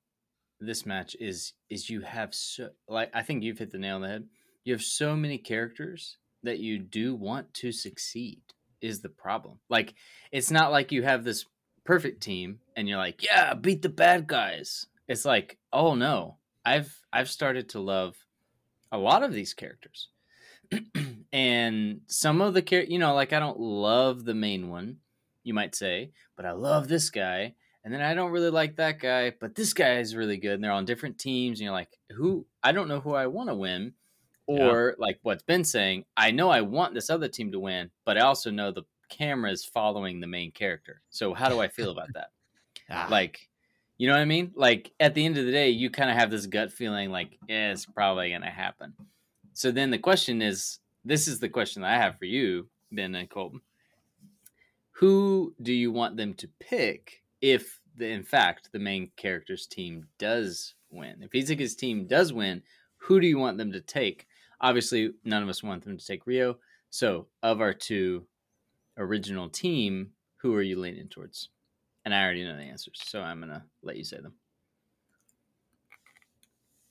[0.61, 4.03] this match is is you have so like I think you've hit the nail on
[4.03, 4.29] the head.
[4.64, 8.40] You have so many characters that you do want to succeed
[8.81, 9.59] is the problem.
[9.68, 9.94] Like
[10.33, 11.46] it's not like you have this
[11.85, 14.87] perfect team and you're like, yeah, beat the bad guys.
[15.09, 18.16] It's like, oh no, I've I've started to love
[18.92, 20.09] a lot of these characters.
[21.33, 24.99] and some of the char- you know, like I don't love the main one,
[25.44, 27.55] you might say, but I love this guy.
[27.85, 30.55] And then I don't really like that guy, but this guy is really good.
[30.55, 31.61] And they're on different teams.
[31.61, 32.44] And you're like, who?
[32.61, 33.92] I don't know who I want to win.
[34.47, 38.17] Or like what's been saying, I know I want this other team to win, but
[38.17, 41.03] I also know the camera is following the main character.
[41.11, 42.31] So how do I feel about that?
[42.89, 43.49] Ah, like,
[43.99, 44.53] you know what I mean?
[44.55, 47.37] Like at the end of the day, you kind of have this gut feeling like,
[47.49, 48.95] yeah, it's probably going to happen.
[49.55, 53.15] So then the question is this is the question that I have for you, Ben
[53.17, 53.61] and Colton.
[54.93, 60.07] Who do you want them to pick if, the, in fact, the main character's team
[60.19, 61.23] does win?
[61.23, 62.63] If Izuka's team does win,
[62.99, 64.27] who do you want them to take?
[64.61, 66.59] Obviously, none of us want them to take Rio.
[66.90, 68.27] So, of our two
[68.97, 71.51] original team, who are you leaning towards?
[72.05, 74.35] And I already know the answers, so I'm gonna let you say them.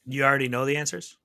[0.05, 1.17] You already know the answers.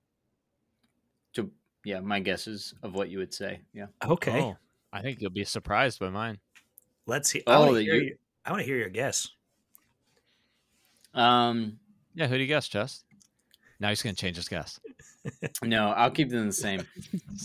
[1.35, 1.50] To
[1.85, 3.61] yeah, my guesses of what you would say.
[3.74, 3.87] Yeah.
[4.05, 4.57] Okay, oh,
[4.92, 6.38] I think you'll be surprised by mine.
[7.07, 7.42] let's see.
[7.46, 9.29] Oh, I want to hear, you- your- I want to hear your guess.
[11.14, 11.79] Um.
[12.14, 13.05] Yeah, who do you guess, Chess?
[13.81, 14.81] Now he's gonna change his guess.
[15.62, 16.87] No, I'll keep them the same.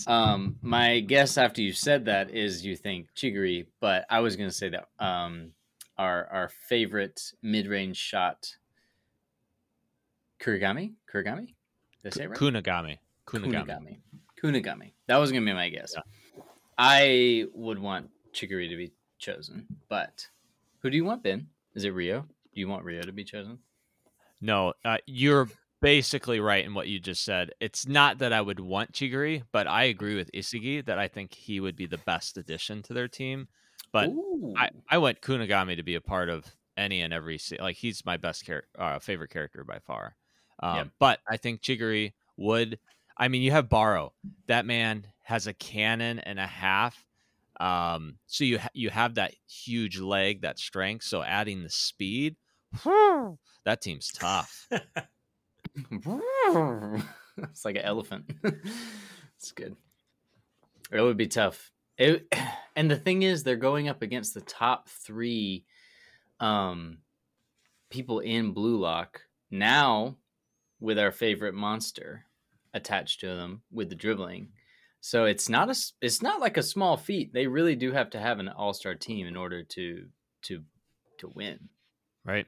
[0.07, 4.51] Um, my guess after you said that is you think Chigiri, but I was gonna
[4.51, 5.51] say that um,
[5.97, 8.55] our our favorite mid range shot,
[10.39, 11.53] Kurigami, Kurigami,
[12.03, 12.39] did I say it right?
[12.39, 12.97] Kunagami.
[13.27, 13.65] Kunagami.
[13.65, 13.97] Kunigami.
[14.41, 14.91] Kunigami.
[15.07, 15.95] That was gonna be my guess.
[16.77, 20.27] I would want Chigiri to be chosen, but
[20.79, 21.47] who do you want, Ben?
[21.73, 22.21] Is it Rio?
[22.53, 23.59] Do you want Rio to be chosen?
[24.41, 25.49] No, uh, you're
[25.81, 27.51] basically right in what you just said.
[27.59, 31.33] It's not that I would want Chigiri, but I agree with Isagi that I think
[31.33, 33.47] he would be the best addition to their team.
[33.91, 34.53] But Ooh.
[34.57, 36.45] I, I want Kunagami to be a part of
[36.77, 40.15] any and every se- like he's my best char- uh, favorite character by far.
[40.61, 40.88] Um, Yep.
[40.99, 42.79] But I think Chigiri would.
[43.17, 44.11] I mean, you have Barou.
[44.47, 47.05] That man has a cannon and a half.
[47.59, 51.05] Um, so you ha- you have that huge leg, that strength.
[51.05, 52.35] So adding the speed,
[52.83, 54.67] whew, that team's tough.
[57.38, 58.31] it's like an elephant.
[59.38, 59.75] it's good.
[60.91, 61.71] It would be tough.
[61.97, 62.27] It,
[62.75, 65.65] and the thing is, they're going up against the top three
[66.39, 66.99] um,
[67.89, 70.17] people in Blue Lock now,
[70.79, 72.25] with our favorite monster
[72.73, 74.49] attached to them with the dribbling.
[74.99, 77.31] So it's not a it's not like a small feat.
[77.33, 80.07] They really do have to have an all star team in order to
[80.43, 80.63] to
[81.19, 81.69] to win.
[82.25, 82.47] right?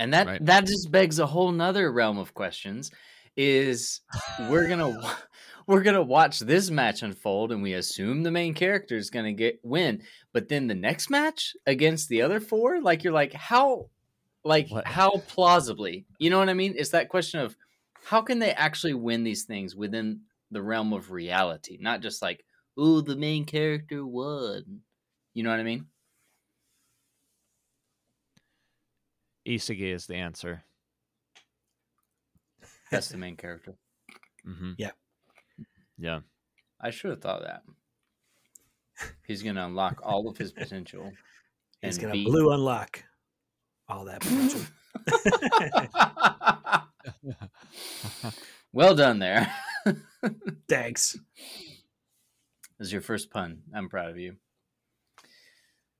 [0.00, 0.46] And that Right.
[0.46, 2.90] that just begs a whole nother realm of questions.
[3.36, 4.00] Is
[4.38, 4.90] we're gonna
[5.66, 9.60] we're gonna watch this match unfold, and we assume the main character is gonna get
[9.62, 13.90] win, but then the next match against the other four, like you're like how,
[14.42, 14.86] like What?
[14.86, 16.74] how plausibly, you know what I mean?
[16.76, 17.54] It's that question of
[18.02, 22.44] how can they actually win these things within the realm of reality, not just like
[22.78, 24.80] oh the main character won,
[25.34, 25.86] you know what I mean?
[29.46, 30.62] Isagi is the answer.
[32.90, 33.74] That's the main character.
[34.44, 34.90] hmm Yeah.
[35.98, 36.20] Yeah.
[36.80, 37.62] I should have thought of that.
[39.26, 41.12] He's gonna unlock all of his potential.
[41.82, 43.02] He's gonna be- blue unlock
[43.88, 44.60] all that potential.
[48.72, 49.52] well done there.
[50.68, 51.16] Thanks.
[52.78, 53.62] This is your first pun.
[53.74, 54.36] I'm proud of you.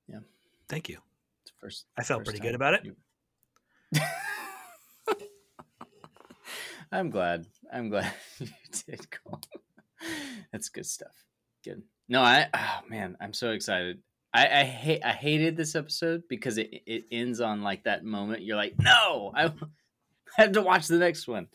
[0.07, 0.19] Yeah.
[0.67, 0.99] Thank you.
[1.43, 1.85] It's first.
[1.97, 2.85] I felt first pretty time good about it.
[2.85, 2.95] you-
[6.91, 7.45] I'm glad.
[7.71, 8.47] I'm glad you
[8.85, 9.41] did, Cole.
[10.51, 11.13] That's good stuff.
[11.63, 11.83] Good.
[12.09, 12.47] No, I.
[12.53, 13.99] Oh man, I'm so excited.
[14.33, 15.03] I, I hate.
[15.03, 18.43] I hated this episode because it it ends on like that moment.
[18.43, 19.53] You're like, no, I
[20.37, 21.47] have to watch the next one,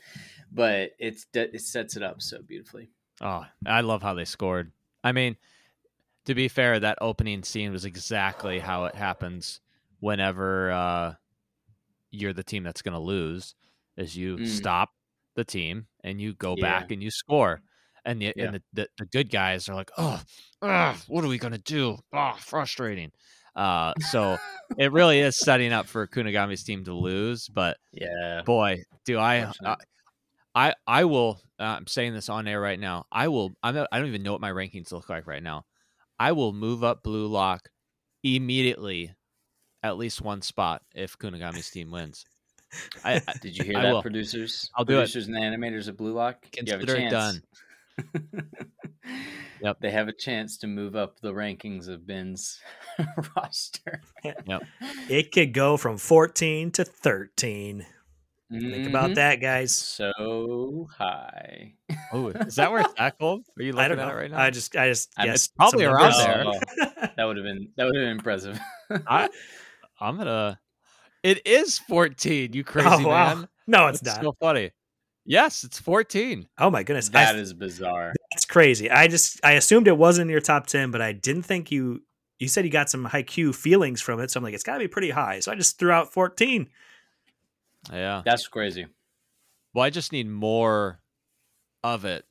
[0.51, 2.91] but it's it sets it up so beautifully.
[3.21, 4.73] Oh, I love how they scored.
[5.05, 5.37] I mean,
[6.27, 9.61] to be fair, that opening scene was exactly how it happens
[10.01, 11.15] whenever uh,
[12.11, 13.55] you're the team that's going to lose.
[13.97, 14.47] Is you Mm.
[14.47, 14.91] stop
[15.37, 16.63] the team and you go Yeah.
[16.63, 17.63] back and you score,
[18.05, 18.45] and the Yeah.
[18.47, 20.21] and the, the, the good guys are like, oh,
[20.63, 21.99] ugh, what are we going to do?
[22.13, 23.13] Oh, frustrating.
[23.55, 24.37] Uh, so
[24.79, 28.43] it really is setting up for Kunagami's team to lose, but Yeah.
[28.45, 29.77] boy, do I, I
[30.55, 31.41] I I will.
[31.59, 33.07] Uh, I'm saying this on air right now.
[33.13, 33.53] I will.
[33.63, 33.75] I'm.
[33.75, 35.65] Not, I don't even know what my rankings look like right now.
[36.19, 37.69] I will move up Blue Lock
[38.23, 39.15] immediately,
[39.89, 42.25] at least one spot if Kunagami's team wins.
[43.05, 44.03] I, I Did you hear I that, will.
[44.03, 44.71] producers?
[44.77, 44.97] I'll do it.
[44.97, 46.47] producers and animators of Blue Lock.
[46.57, 47.13] you have a Consider it chance.
[47.13, 47.43] done.
[49.63, 49.79] Yep.
[49.81, 52.61] They have a chance to move up the rankings of Ben's
[53.37, 54.03] roster.
[54.23, 54.63] yep.
[55.09, 57.87] It could go from 14 to 13.
[58.51, 59.15] Think about Mhm.
[59.15, 59.75] that, guys.
[59.75, 61.73] So high.
[62.13, 63.41] Oh, is that where it's at, Cole?
[63.59, 64.39] Are you looking I don't at it right now?
[64.41, 66.27] I just, I just, I mean, it's probably around numbers.
[66.27, 66.45] there.
[66.47, 68.61] Oh, that would have been that would have been impressive.
[69.07, 69.29] I,
[70.01, 70.59] I'm gonna.
[71.23, 72.53] It is 14.
[72.53, 73.35] You oh, crazy Oh, wow.
[73.35, 73.49] man.
[73.67, 74.25] No, it's That's not.
[74.25, 74.71] so funny.
[75.25, 76.47] Yes, it's 14.
[76.59, 78.13] Oh my goodness, that I, is bizarre.
[78.33, 78.89] that's crazy.
[78.89, 82.03] I just, I assumed it wasn't in your top 10, but I didn't think you.
[82.39, 84.81] You said you got some Haikyu feelings from it, so I'm like, it's got to
[84.81, 85.41] be pretty high.
[85.41, 86.69] So I just threw out 14.
[87.91, 88.21] Yeah.
[88.27, 88.87] That's crazy.
[89.73, 91.01] Well, I just need more
[91.83, 92.27] of it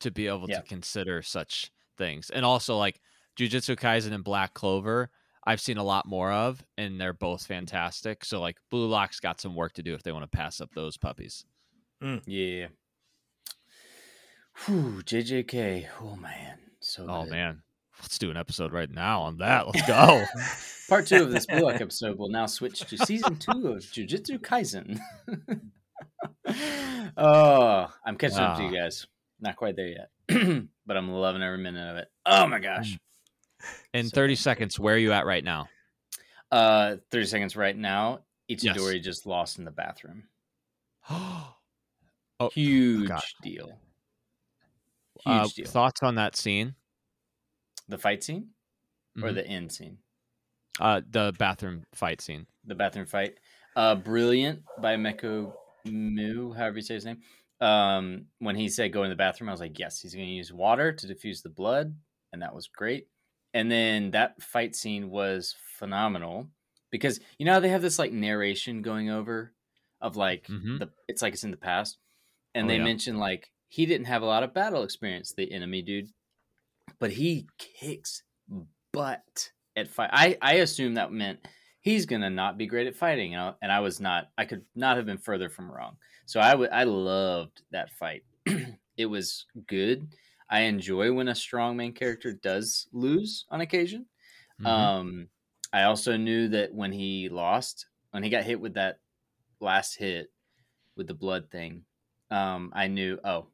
[0.00, 0.60] to be able Yeah.
[0.60, 2.28] to consider such things.
[2.28, 3.00] And also like
[3.38, 5.08] Jujutsu Kaisen and Black Clover,
[5.46, 8.24] I've seen a lot more of, and they're both fantastic.
[8.24, 10.70] So like Blue Lock's got some work to do if they want to pass up
[10.74, 11.44] those puppies.
[12.02, 12.22] Mm.
[12.26, 12.66] Yeah.
[14.64, 15.86] Whew, JJK.
[16.00, 16.58] Oh man.
[16.80, 17.30] So Oh good.
[17.30, 17.62] man.
[18.00, 19.66] Let's do an episode right now on that.
[19.66, 20.24] Let's go.
[20.88, 24.38] Part two of this Blue Lock episode will now switch to season two of Jujutsu
[24.38, 24.98] Kaisen.
[27.16, 29.06] oh, I'm catching up to you guys.
[29.40, 30.10] Not quite there yet,
[30.86, 32.08] but I'm loving every minute of it.
[32.24, 32.94] Oh my gosh.
[32.94, 32.98] Mm.
[33.94, 35.68] In So 30 seconds, where are you at right now?
[36.50, 38.20] Uh, 30 seconds right now.
[38.48, 38.62] Yes.
[38.76, 40.24] Itadori just lost in the bathroom.
[41.10, 41.54] oh,
[42.52, 43.20] Huge God.
[43.42, 43.78] deal.
[45.24, 45.66] Huge uh, deal.
[45.66, 46.74] thoughts on that scene?
[47.88, 48.48] the fight scene
[49.22, 49.34] or Mhm.
[49.34, 49.98] the end scene?
[50.80, 52.46] Uh, the bathroom fight scene.
[52.64, 53.38] the bathroom fight.
[53.76, 57.22] Uh, brilliant by Meko Mu, however you say his name.
[57.60, 60.32] Um, when he said go in the bathroom, I was like, yes, he's going to
[60.32, 61.94] use water to diffuse the blood,
[62.32, 63.06] and that was great.
[63.56, 66.50] And then that fight scene was phenomenal
[66.90, 69.54] because you know they have this like narration going over
[70.00, 70.78] of like Mhm.
[70.78, 71.96] the it's like it's in the past,
[72.54, 72.84] and Oh, they yeah.
[72.84, 76.08] mention like he didn't have a lot of battle experience, the enemy dude,
[76.98, 78.22] but he kicks
[78.92, 80.10] butt at fight.
[80.12, 81.40] I I assume that meant
[81.80, 84.30] he's gonna not be great at fighting, you know, and I was not.
[84.36, 85.96] I could not have been further from wrong.
[86.26, 88.22] So I would I loved that fight.
[88.98, 90.08] it was good.
[90.48, 94.06] I enjoy when a strong main character does lose on occasion.
[94.60, 94.66] Mhm.
[94.66, 95.28] Um,
[95.72, 99.00] I also knew that when he lost, when he got hit with that
[99.60, 100.28] last hit
[100.96, 101.84] with the blood thing,
[102.30, 103.48] um, I knew, oh,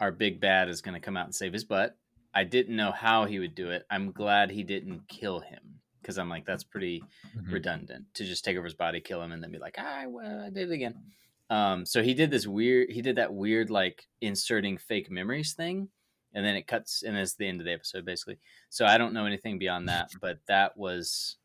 [0.00, 1.96] our big bad is going to come out and save his butt.
[2.34, 3.84] I didn't know how he would do it.
[3.90, 7.02] I'm glad he didn't kill him because I'm like, that's pretty
[7.36, 7.52] Mhm.
[7.52, 10.40] redundant to just take over his body, kill him, and then be like, ah, well,
[10.42, 11.12] I did it again.
[11.48, 15.88] Um, so he did this weird, he did that weird like inserting fake memories thing,
[16.34, 18.38] and then it cuts, and it's the end of the episode basically.
[18.68, 21.36] So I don't know anything beyond that, but that was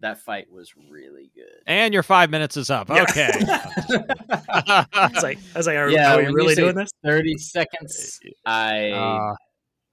[0.00, 1.62] that fight was really good.
[1.66, 2.88] And your five minutes is up.
[2.88, 3.02] Yeah.
[3.02, 3.30] Okay.
[4.48, 6.90] I was like, I was like, are, Yeah, are we really doing this?
[7.04, 8.20] Thirty seconds.
[8.46, 9.34] I Uh,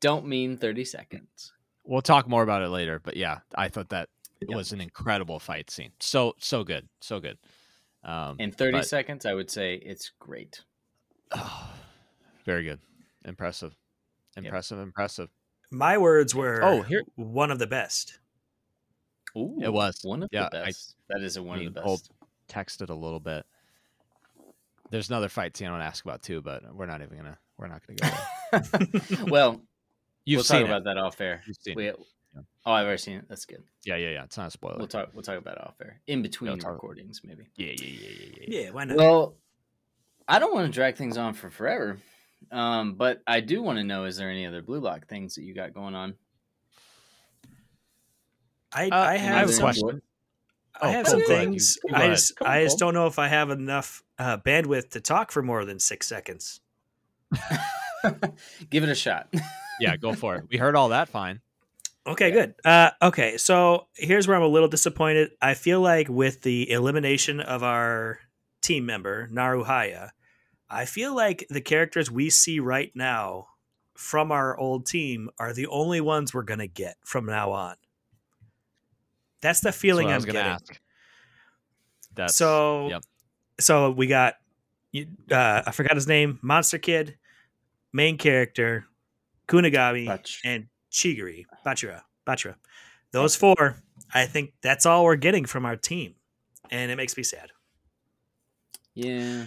[0.02, 1.52] don't mean thirty seconds.
[1.84, 4.10] we'll talk more about it later, but yeah, I thought that
[4.42, 4.56] Yep.
[4.58, 5.92] was an incredible fight scene.
[6.00, 7.38] So so good, so good.
[8.04, 10.62] Um, In thirty but- seconds, I would say it's great.
[12.46, 12.80] very good,
[13.24, 13.76] impressive,
[14.36, 15.30] impressive, impressive.
[15.72, 18.20] My words oh, were, Oh, here- one of the best.
[19.38, 20.00] Ooh, It was.
[20.04, 20.96] one of Yeah, the I- best.
[21.10, 22.12] that is a one mean, of the Cole- best.
[22.48, 23.46] Texted a little bit.
[24.92, 27.38] There's another fight scene I want to ask about too, but we're not even gonna.
[27.58, 27.98] We're not gonna
[28.52, 28.60] go
[29.10, 29.26] there.
[29.28, 29.62] well,
[30.26, 30.72] You've we'll seen talk it.
[30.72, 31.42] about that off air.
[31.48, 31.96] You've We, it.
[32.66, 33.26] oh, I've already seen it.
[33.28, 33.64] That's good.
[33.84, 34.24] Yeah, yeah, yeah.
[34.26, 34.78] It's not a spoiler.
[34.78, 35.10] We'll talk.
[35.14, 37.46] We'll talk about it off air in between talk- recordings, maybe.
[37.56, 38.62] Yeah, yeah, yeah, yeah, yeah.
[38.66, 38.98] Yeah, why not?
[38.98, 39.36] Well,
[40.28, 41.98] I don't want to drag things on for forever,
[42.52, 45.44] um, but I do want to know: is there any other Blue Lock things that
[45.44, 46.16] you got going on?
[48.74, 50.02] I, Uh, I I have, have a some, question.
[50.82, 51.12] I Oh, have cool.
[51.12, 51.78] some things.
[51.84, 54.38] You- you go I just, Cool, I just don't know if I have enough uh,
[54.38, 56.60] bandwidth to talk for more than six seconds.
[58.70, 59.34] Give it a shot.
[59.80, 60.44] Yeah, go for it.
[60.50, 61.10] We heard all that.
[61.10, 61.42] Fine.
[62.08, 62.34] Okay, Yeah.
[62.36, 62.56] good.
[62.64, 65.32] Uh, okay, so here's where I'm a little disappointed.
[65.42, 68.20] I feel like with the elimination of our
[68.62, 70.12] team member Naruhaya,
[70.70, 73.48] I feel like the characters we see right now
[73.94, 77.76] from our old team are the only ones we're gonna get from now on.
[79.42, 80.52] That's the feeling what I I'm gonna getting.
[80.52, 80.82] ask.
[82.16, 83.04] That's so, yep.
[83.60, 84.36] so we got,
[84.96, 87.18] uh, I forgot his name, Monster Kid,
[87.94, 88.86] main character,
[89.48, 92.56] Kunigami, Bach- and Chigiri, Bachira, Bachira.
[93.12, 93.82] Those four,
[94.14, 96.16] I think that's all we're getting from our team,
[96.72, 97.52] and it makes me sad.
[98.94, 99.46] yeah.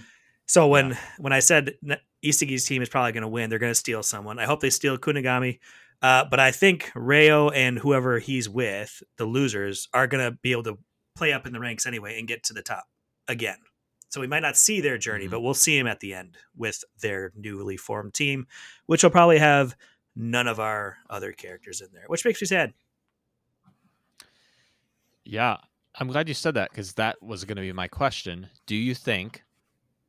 [0.48, 1.74] So when when I said
[2.24, 4.38] Isagi's team is probably going to win, they're going to steal someone.
[4.38, 5.60] I hope they steal Kunigami,
[6.02, 10.52] uh, but I think Reo and whoever he's with, the losers, are going to be
[10.52, 10.78] able to
[11.14, 12.84] play up in the ranks anyway and get to the top
[13.28, 13.58] again.
[14.08, 15.30] So we might not see their journey, Mhm.
[15.32, 18.46] but we'll see them at the end with their newly formed team,
[18.86, 19.76] which will probably have
[20.16, 22.72] none of our other characters in there, which makes me sad.
[25.24, 25.58] Yeah,
[25.96, 28.48] I'm glad you said that because that was going to be my question.
[28.66, 29.42] Do you think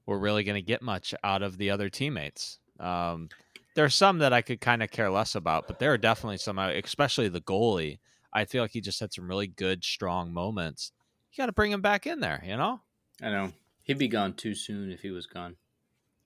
[0.09, 2.59] we're really going to get much out of the other teammates?
[2.79, 3.29] Um,
[3.75, 6.37] there are some that I could kind of care less about, but there are definitely
[6.37, 7.99] some, uh, especially the goalie.
[8.33, 10.91] I feel like he just had some really good, strong moments.
[11.31, 12.81] You got to bring him back in there, you know?
[13.21, 13.53] I know
[13.83, 15.55] he'd be gone too soon if he was gone.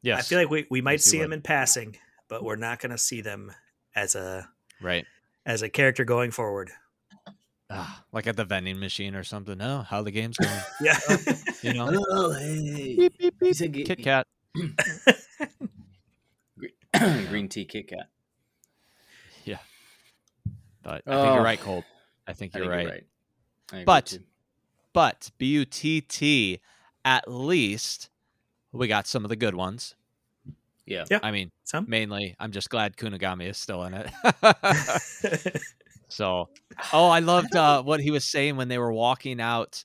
[0.02, 0.20] Yes.
[0.20, 2.92] I feel like we, we might Yes, see him in passing, but we're not going
[2.92, 3.52] to see them
[3.96, 4.50] as a
[4.82, 5.06] right.
[5.46, 6.72] as a character going forward.
[7.76, 9.60] Ah, like at the vending machine or something.
[9.62, 10.52] Oh, how the game's going,
[10.82, 10.98] Yeah.
[11.62, 11.90] you know?
[12.10, 12.96] Oh, hey.
[12.98, 13.56] beep, beep, beep.
[13.56, 14.28] said Kit Kat.
[17.30, 18.08] Green tea Kit Kat.
[19.46, 19.58] Yeah.
[20.84, 21.44] But I think you're Oh.
[21.44, 21.86] right, Colt.
[22.28, 22.84] I think you're think right.
[23.72, 23.86] you're right.
[23.86, 24.20] But- too.
[24.94, 26.60] But B U T T,
[27.04, 28.10] at least
[28.72, 29.96] we got some of the good ones.
[30.86, 31.18] yeah, Yeah.
[31.24, 31.86] I mean, Some.
[31.90, 34.12] mainly, I'm just glad Kunigami is still in it.
[36.14, 36.50] so,
[36.94, 39.84] oh, I loved uh, what he was saying when they were walking out.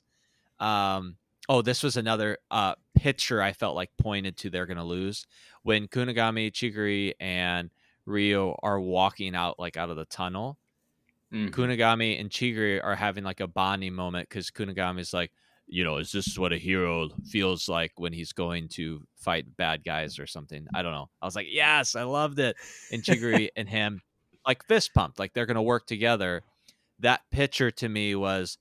[0.60, 1.16] Um,
[1.48, 5.26] oh, this was another uh, picture I felt like pointed to they're going to lose
[5.62, 7.70] when Kunigami, Chigiri, and
[8.04, 10.58] Reo are walking out like out of the tunnel.
[11.32, 11.50] Mhm.
[11.50, 15.32] Kunigami and Chigiri are having like a bonding moment because Kunigami's like,
[15.66, 19.84] you know, is this what a hero feels like when he's going to fight bad
[19.84, 20.66] guys or something?
[20.74, 21.10] I don't know.
[21.20, 22.56] I was like, yes, I loved it.
[22.90, 24.00] And Chigiri and him
[24.48, 26.42] like fist pumped, like they're gonna work together.
[26.98, 28.58] That picture to me was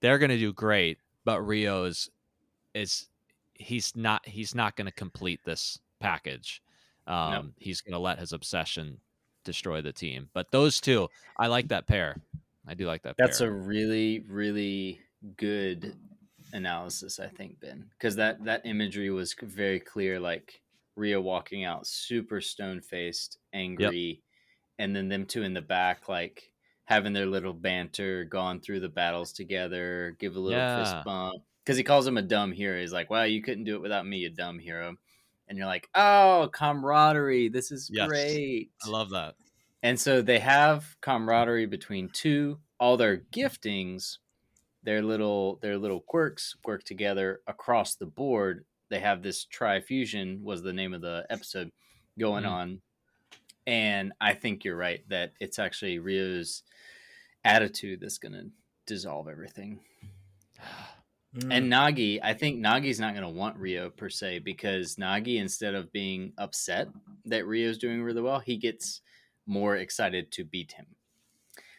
[0.00, 2.10] they're gonna do great, but Reo's
[2.74, 3.08] is
[3.54, 6.62] he's not he's not gonna complete this package.
[7.06, 9.00] Um, he's gonna let his obsession
[9.44, 10.28] destroy the team.
[10.34, 12.16] But those two, I like that pair.
[12.68, 13.48] I do like that That's pair.
[13.48, 15.00] a really, really
[15.36, 15.96] good
[16.52, 20.20] analysis, I think, Ben, because that that imagery was very clear.
[20.20, 20.60] Like
[20.96, 24.22] Reo walking out, super stone faced, angry,
[24.80, 26.52] and then them two in the back, like
[26.86, 31.44] having their little banter, gone through the battles together, give a little fist bump.
[31.64, 32.80] Because he calls him a dumb hero.
[32.80, 34.96] He's like, "Wow, you couldn't do it without me, you dumb hero."
[35.48, 37.48] And you're like, "Oh, camaraderie!
[37.50, 38.40] This is Yes.
[38.40, 39.36] great." I love that.
[39.82, 42.60] And so they have camaraderie between two.
[42.78, 44.18] All their giftings,
[44.82, 48.66] their little their little quirks work together across the board.
[48.90, 51.72] They have this trifusion was the name of the episode
[52.18, 52.46] going Mhm.
[52.46, 52.82] on.
[53.66, 56.62] And I think you're right that it's actually Reo's
[57.44, 58.50] attitude that's going to
[58.86, 59.80] dissolve everything.
[61.36, 61.56] Mm.
[61.56, 65.76] And Nagi, I think Nagi's not going to want Reo per se because Nagi, instead
[65.76, 66.88] of being upset
[67.26, 69.00] that Reo's doing really well, he gets
[69.46, 70.86] more excited to beat him.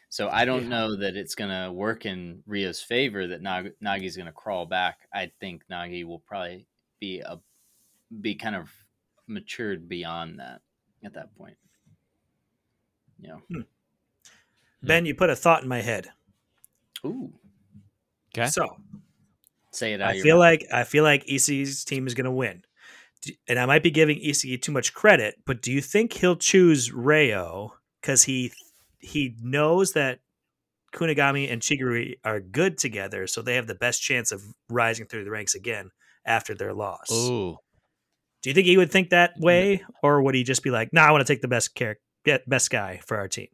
[0.08, 0.68] So I don't Yeah.
[0.68, 4.64] know that it's going to work in Reo's favor that Nag- Nagi's going to crawl
[4.64, 5.00] back.
[5.12, 6.66] I think Nagi will probably
[6.98, 7.38] be a
[8.22, 8.70] be kind of
[9.26, 10.62] matured beyond that
[11.04, 11.58] at that point.
[13.22, 13.36] Yeah.
[13.48, 13.60] Hmm.
[14.80, 14.86] Hmm.
[14.86, 16.10] ben, you put a thought in my head.
[17.06, 17.32] Ooh.
[18.36, 18.48] Okay.
[18.48, 18.76] So
[19.72, 20.10] Say it out.
[20.10, 20.40] I feel mouth.
[20.40, 22.62] like I feel like Isagi's team is going to win,
[23.48, 25.36] and I might be giving Isagi too much credit.
[25.46, 28.52] But do you think he'll choose Reo because he
[28.98, 30.20] he knows that
[30.92, 35.24] Kunigami and Chigiri are good together, so they have the best chance of rising through
[35.24, 35.90] the ranks again
[36.26, 37.10] after their loss?
[37.10, 37.56] Ooh.
[38.42, 41.00] Do you think he would think that way, or would he just be like, "No,
[41.00, 43.48] nah, I want to take the best character, get best guy for our team"?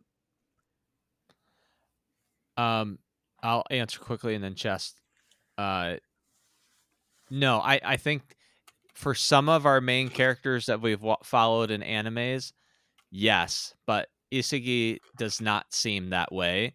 [2.57, 2.99] Um,
[3.43, 5.01] I'll answer quickly and then chest.
[5.57, 5.97] Uh,
[7.31, 8.37] no, I I think
[8.95, 12.53] for some of our main characters that we've wa- followed in animes,
[13.11, 16.75] yes, but Isagi does not seem that way,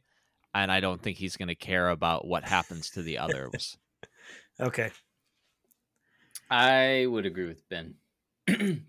[0.53, 3.77] and I don't think he's going to care about what happens to the others.
[4.59, 4.91] Okay,
[6.49, 7.95] I would agree with Ben.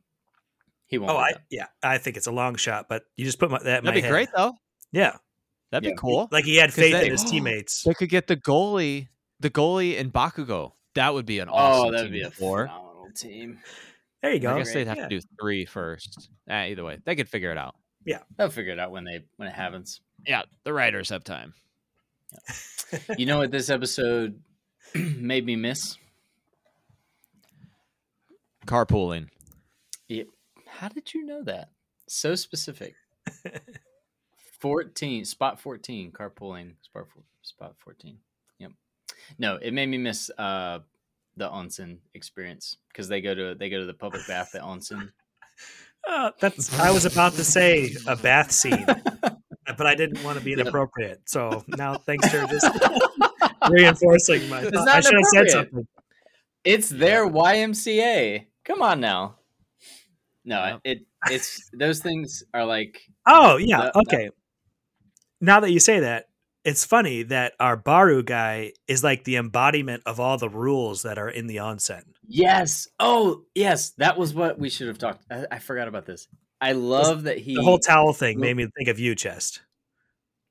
[0.95, 1.11] he won't.
[1.13, 1.43] oh, I that.
[1.51, 3.85] yeah, I think it's a long shot, but you just put my, that in That'd
[3.85, 4.11] my be head.
[4.11, 4.55] great though.
[4.93, 5.17] Yeah,
[5.71, 5.93] That'd Yeah.
[5.93, 6.29] be cool.
[6.31, 7.83] like he had faith they- in his teammates.
[7.83, 9.09] They could get the goalie,
[9.41, 10.73] the goalie in Bakugo.
[10.95, 11.87] That would be an awesome.
[11.89, 12.67] Oh, that would team be a four.
[12.69, 13.59] phenomenal team.
[14.23, 14.55] There you go.
[14.55, 15.09] I guess they'd have Yeah.
[15.09, 16.31] to do three first.
[16.49, 17.75] Eh, either way, they could figure it out.
[18.07, 20.01] Yeah, they'll figure it out when they when it happens.
[20.27, 21.53] Yeah, the writers have time.
[23.19, 24.41] You know what this episode
[24.95, 25.97] made me miss?
[28.67, 29.29] Carpooling.
[30.85, 30.89] Yeah.
[30.89, 31.71] How did you know that?
[32.09, 32.95] So specific.
[34.61, 38.19] Fourteen spot fourteen carpooling spot four, spot fourteen.
[38.59, 38.73] Yep.
[39.39, 40.81] No, it made me miss uh
[41.37, 45.11] the onsen experience because they go to they go to the public bath at onsen.
[46.07, 48.85] Uh, that's I was about to say a bath scene,
[49.79, 51.23] but I didn't want to be inappropriate.
[51.25, 52.69] So now, thanks for just
[53.71, 54.61] reinforcing my.
[54.61, 54.85] It's thought.
[54.85, 55.89] not I should have said something.
[56.63, 58.45] It's their YMCA.
[58.65, 59.37] Come on now.
[60.45, 60.81] No, Yep.
[60.85, 60.99] it
[61.31, 64.31] it's those things are like Oh yeah, That- okay.
[65.41, 66.27] Now that you say that,
[66.65, 71.19] it's funny that our Barou guy is like the embodiment of all the rules that
[71.19, 72.03] are in the onsen.
[72.27, 72.89] yes.
[72.99, 75.25] Oh yes, that was what we should have talked.
[75.31, 76.27] I, I forgot about this.
[76.61, 79.61] I love that he The whole towel thing made me think of you, chest.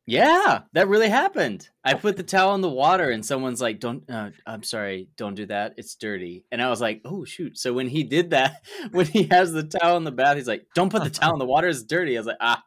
[0.06, 1.70] Yeah, that really happened.
[1.84, 5.08] I put the towel in the water, and someone's like, "Don't." Uh, I'm sorry.
[5.16, 5.76] Don't do that.
[5.78, 6.44] It's dirty.
[6.52, 9.64] And I was like, "Oh shoot!" So when he did that, when he has the
[9.64, 11.70] towel in the bath, he's like, "Don't put the towel in the water.
[11.70, 12.62] It's dirty." I was like, "Ah,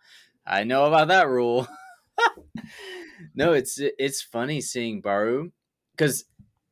[0.46, 1.68] I know about that rule."
[3.34, 5.50] no, it's it's funny seeing Barou
[5.94, 6.24] because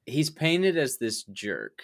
[0.06, 1.82] he's painted as this jerk.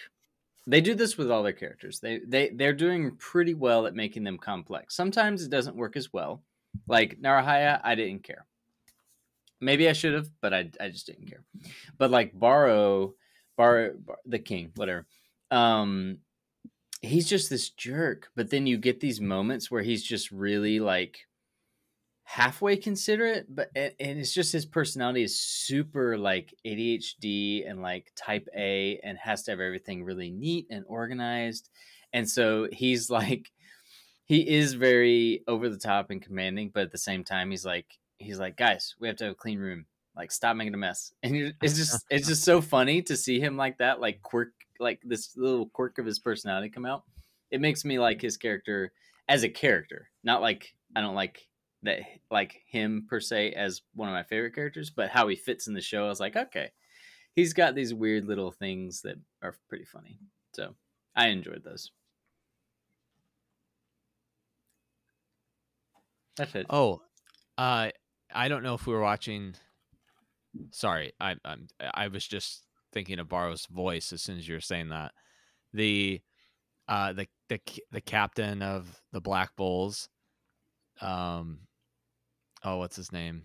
[0.65, 1.99] They do this with all their characters.
[1.99, 4.95] They they they're doing pretty well at making them complex.
[4.95, 6.43] Sometimes it doesn't work as well.
[6.87, 8.47] Like Naruhaya, I didn't care.
[9.61, 11.43] Maybe I should have, but I, I just didn't care.
[11.97, 13.13] But like Barou,
[13.57, 15.05] Bar, Bar the king, whatever.
[15.51, 16.17] Um,
[17.01, 18.29] he's just this jerk.
[18.35, 21.19] But then you get these moments where he's just really like
[22.23, 28.11] halfway considerate, but and, and it's just his personality is super like ADHD and like
[28.15, 31.69] type A and has to have everything really neat and organized.
[32.13, 33.51] And so he's like
[34.25, 37.97] he is very over the top and commanding, but at the same time he's like
[38.21, 39.85] he's like, guys, we have to have a clean room.
[40.15, 41.13] Like, stop making a mess.
[41.23, 44.99] And it's just it's just so funny to see him like that, like quirk, like
[45.03, 47.03] this little quirk of his personality come out.
[47.49, 48.91] It makes me like his character
[49.27, 51.47] as a character, not like I don't like
[51.83, 55.67] that like him per se as one of my favorite characters, but how he fits
[55.67, 56.05] in the show.
[56.05, 56.71] I was like, okay,
[57.35, 60.19] he's got these weird little things that are pretty funny.
[60.53, 60.75] So
[61.15, 61.91] I enjoyed those.
[66.37, 66.65] That's it.
[66.69, 67.01] Oh,
[67.57, 67.89] uh,
[68.33, 69.55] I don't know if we were watching.
[70.71, 72.63] Sorry, I I'm, I was just
[72.93, 75.13] thinking of Barou's voice as soon as you were saying that.
[75.73, 76.21] The
[76.87, 77.59] uh the the
[77.91, 80.09] the captain of the Black Bulls.
[80.99, 81.61] Um,
[82.63, 83.43] oh, what's his name?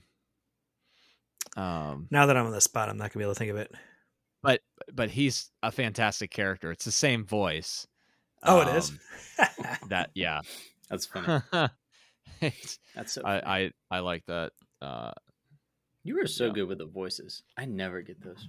[1.56, 3.56] Um, Now that I'm on the spot, I'm not gonna be able to think of
[3.56, 3.72] it.
[4.42, 4.60] but
[4.92, 6.70] but he's a fantastic character.
[6.70, 7.86] It's the same voice.
[8.42, 8.90] Oh, it is.
[8.90, 10.40] Um, that yeah.
[10.90, 11.42] That's funny.
[12.94, 13.22] That's so.
[13.22, 13.42] funny.
[13.42, 14.52] I, I I like that.
[14.82, 15.12] Uh,
[16.04, 16.52] you were so yeah.
[16.52, 17.42] good with the voices.
[17.56, 18.48] I never get those.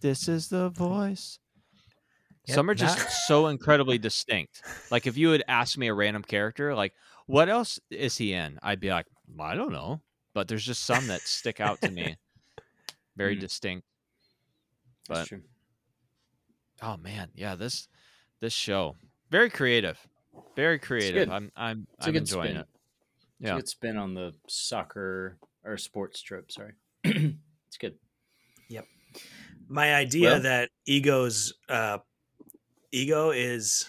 [0.00, 1.38] this is the voice.
[2.46, 4.62] Yep, Some are just not- so incredibly distinct.
[4.90, 6.92] Like if you had asked me a random character, like
[7.26, 8.58] what else is he in?
[8.62, 9.06] I'd be like,
[9.40, 10.00] I don't know.
[10.34, 12.16] But there's just some that stick out to me.
[13.16, 13.40] Very Mm.
[13.40, 13.86] distinct.
[15.08, 15.42] That's But- true.
[16.82, 17.86] Oh man, yeah, this
[18.40, 18.96] this show
[19.30, 19.98] very creative,
[20.56, 21.28] very creative.
[21.28, 21.32] good.
[21.32, 22.56] I'm I'm It's a I'm good enjoying spin.
[22.62, 22.66] it.
[23.38, 23.52] It's Yeah.
[23.52, 26.50] a good spin on the soccer or sports trope.
[26.52, 26.72] Sorry,
[27.04, 27.94] it's good.
[28.68, 28.86] Yep.
[29.68, 31.98] My idea Well- that ego's uh,
[32.90, 33.88] ego is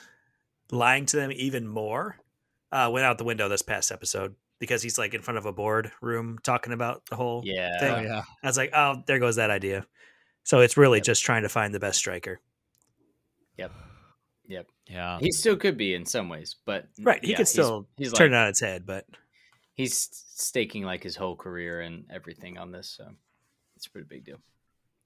[0.72, 2.18] lying to them even more
[2.72, 5.52] uh, went out the window this past episode because he's like in front of a
[5.54, 7.92] board room talking about the whole Yeah, thing.
[7.94, 8.24] Oh yeah.
[8.44, 9.86] I was like, oh, there goes that idea.
[10.44, 11.06] So it's really Yep.
[11.06, 12.40] just trying to find the best striker.
[13.58, 13.72] Yep.
[14.48, 14.68] Yep.
[14.88, 15.20] Yeah.
[15.20, 17.24] he still could be in some ways, but Right.
[17.24, 19.06] He yeah, could he's- still he's, turn like it on its head, but
[19.76, 23.08] he's staking like his whole career and everything on this, so
[23.76, 24.40] it's a pretty big deal.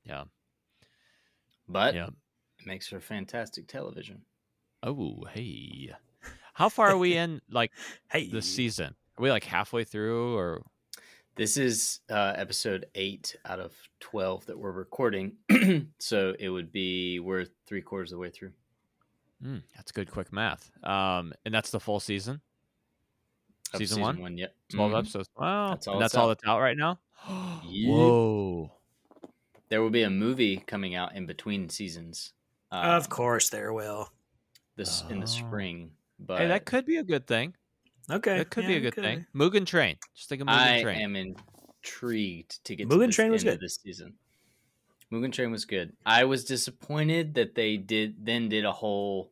[0.04, 0.26] Yeah.
[1.68, 2.08] But Yeah.
[2.08, 4.22] it makes for fantastic television.
[4.84, 5.92] Oh, hey.
[6.54, 7.72] How far are we in like
[8.12, 8.96] hey, the season?
[9.18, 10.64] Are we like halfway through or
[11.36, 15.34] This is uh, episode eight out of twelve that we're recording,
[16.00, 18.52] so it would be we're three quarters of the way through.
[19.42, 20.72] Hmm, that's good quick math.
[20.84, 22.42] Um and that's the full season?
[23.74, 24.20] Of Season one?
[24.20, 24.56] one, yep.
[24.70, 25.00] 12 Mhm.
[25.00, 25.30] episodes.
[25.38, 25.70] Wow.
[25.72, 26.38] That's all and it's that's all out.
[26.40, 27.00] that's out right now?
[27.66, 27.90] Yep.
[27.94, 28.72] Whoa.
[29.70, 32.34] There will be a movie coming out in between seasons.
[32.72, 34.12] Uh, of course there will.
[34.76, 35.26] this in the Oh.
[35.26, 35.92] spring.
[36.20, 37.56] But Hey, that could be a good thing.
[38.12, 39.26] Okay, That could yeah, be a good thing.
[39.34, 39.40] be.
[39.40, 39.98] Mugen Train.
[40.16, 41.02] Just think of Mugen I Train.
[41.02, 43.66] am intrigued to get Mugen to this Train was end good.
[43.66, 44.14] this season.
[45.12, 45.96] Mugen Train was good.
[46.06, 49.32] I was disappointed that they did then did a whole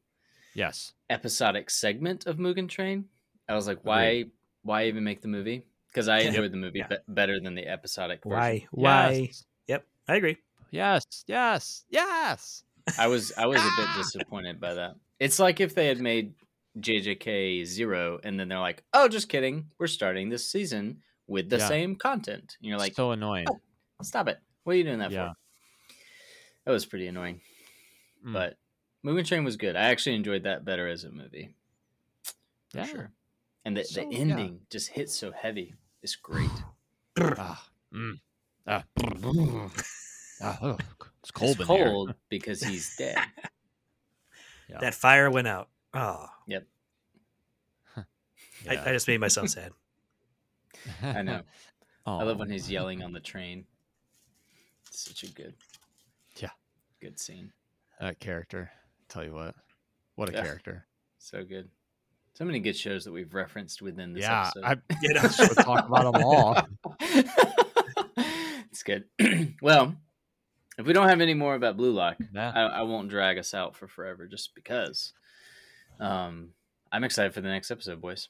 [0.55, 0.93] Yes.
[1.09, 3.07] episodic segment of Mugen Train.
[3.47, 4.25] I was like, why
[4.63, 5.63] why even make the movie?
[5.87, 6.27] Because I Yep.
[6.27, 6.87] enjoyed the movie Yeah.
[6.87, 8.37] be- better than the episodic version.
[8.39, 8.67] Why?
[8.71, 9.11] Why?
[9.27, 9.45] Yes.
[9.67, 10.37] Yep, I agree.
[10.71, 11.03] Yes.
[11.27, 11.85] Yes.
[11.89, 12.63] Yes.
[12.97, 14.95] I was I was a bit disappointed by that.
[15.19, 16.33] It's like if they had made
[16.79, 19.71] JJK zero and then they're like, "Oh, just kidding.
[19.79, 21.67] We're starting this season with the Yeah.
[21.67, 23.45] same content." And you're like, so annoying.
[23.49, 23.59] "Oh,
[24.03, 24.39] "Stop it!
[24.63, 25.29] What are you doing that Yeah.
[25.29, 25.35] for?"
[26.65, 27.41] That was pretty annoying.
[28.25, 28.33] Mm.
[28.33, 28.57] But
[29.05, 29.75] Mugen Train was good.
[29.75, 31.53] I actually enjoyed that better as a movie.
[32.71, 32.85] For yeah.
[32.85, 33.11] sure.
[33.66, 34.20] And the, So, the yeah.
[34.20, 35.74] ending just hits so heavy.
[36.01, 36.49] It's great.
[37.18, 37.66] Ah.
[37.93, 38.20] Mm.
[38.68, 38.84] Ah.
[40.41, 40.82] ah, ugh.
[41.22, 41.86] It's cold it's in here.
[41.86, 43.18] cold because he's dead.
[44.68, 44.80] Yeah.
[44.80, 45.70] That fire went out.
[45.93, 46.66] Oh, Yep.
[47.95, 48.03] I,
[48.66, 48.84] Yeah.
[48.84, 49.74] I just made myself sad.
[51.03, 51.41] I know.
[52.07, 53.66] I love when he's yelling on the train.
[54.88, 55.53] It's such a good,
[56.38, 56.49] Yeah.
[56.99, 57.53] good scene.
[58.01, 58.72] that character.
[59.07, 59.53] Tell you what,
[60.16, 60.41] what a Yeah.
[60.41, 60.88] character.
[61.20, 61.70] So good.
[62.36, 64.63] So many good shows that we've referenced within this yeah, episode.
[64.65, 65.27] I You know?
[65.29, 66.57] should talk about them all.
[68.17, 69.05] it's good.
[69.61, 69.95] well,
[70.77, 72.51] if we don't have any more about Blue Lock, Yeah.
[72.53, 75.13] I, I won't drag us out for forever just because.
[75.99, 76.49] Um,
[76.91, 78.27] I'm excited for the next episode, boys.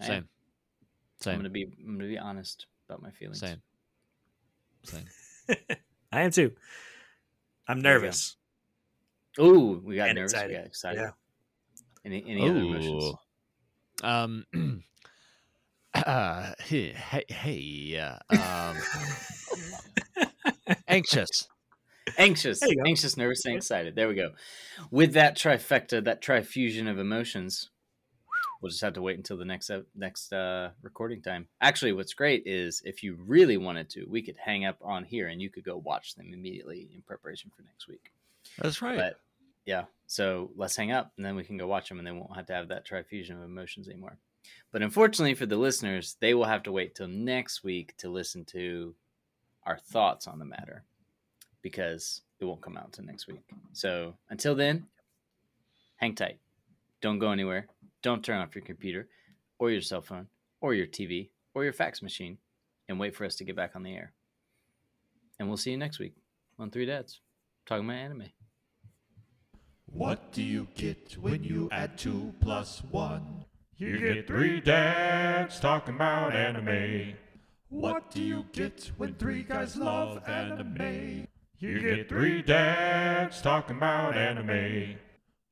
[0.00, 0.28] I am.
[1.20, 1.32] Same.
[1.34, 3.40] I'm gonna be I'm gonna be honest about my feelings.
[3.40, 3.60] Same.
[4.84, 5.04] Same.
[6.12, 6.52] I am too.
[7.68, 8.04] I'm There you go.
[8.04, 8.36] nervous.
[9.38, 10.32] Ooh, we got And nervous.
[10.32, 10.50] excited.
[10.52, 11.00] We got excited.
[11.00, 11.10] Yeah.
[12.06, 13.14] Any any other emotions?
[14.02, 14.46] Um.
[15.94, 18.76] uh, hey, hey, hey, uh, um,
[20.88, 21.48] anxious.
[22.18, 22.84] Anxious, There you go.
[22.86, 23.96] anxious, nervous, and excited.
[23.96, 24.30] There we go.
[24.92, 27.70] With that trifecta, that trifusion of emotions,
[28.62, 31.48] we'll just have to wait until the next ep- next uh, recording time.
[31.60, 35.26] Actually, what's great is if you really wanted to, we could hang up on here
[35.26, 38.12] and you could go watch them immediately in preparation for next week.
[38.58, 38.96] That's right.
[38.96, 39.18] But
[39.66, 42.34] yeah, so let's hang up and then we can go watch them and they won't
[42.34, 44.16] have to have that trifusion of emotions anymore.
[44.72, 48.44] But unfortunately for the listeners, they will have to wait till next week to listen
[48.46, 48.94] to
[49.64, 50.84] our thoughts on the matter
[51.60, 53.42] because it won't come out until next week.
[53.72, 54.86] So until then,
[55.96, 56.38] hang tight.
[57.00, 57.66] Don't go anywhere.
[58.02, 59.08] Don't turn off your computer
[59.58, 60.28] or your cell phone
[60.60, 62.38] or your TV or your fax machine
[62.88, 64.12] and wait for us to get back on the air.
[65.40, 66.14] And we'll see you next week
[66.58, 67.20] on Three Dads
[67.66, 68.30] talking about anime.
[69.86, 73.44] What do you get when you add two plus one?
[73.76, 77.14] You get three dads talking about anime.
[77.68, 81.26] What do you get when three guys love anime?
[81.58, 84.96] You get three dads talking about anime.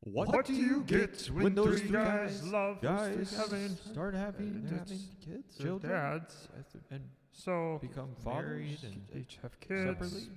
[0.01, 5.01] What, do you get when those three guys love guys having start having, uh, having
[5.25, 6.49] kids, children, dads.
[6.91, 7.01] and
[7.33, 9.89] So become fathers and and each have kids.
[9.89, 10.29] separately?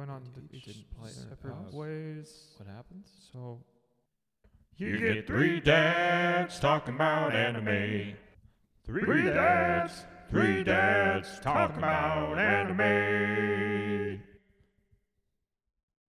[0.00, 1.72] Went on Each each didn't play in a separate house.
[1.74, 2.54] ways.
[2.56, 3.06] what happens?
[3.34, 3.60] So
[4.78, 8.14] you get three dads talking about anime.
[8.86, 13.99] Three dads, three dads talking about anime.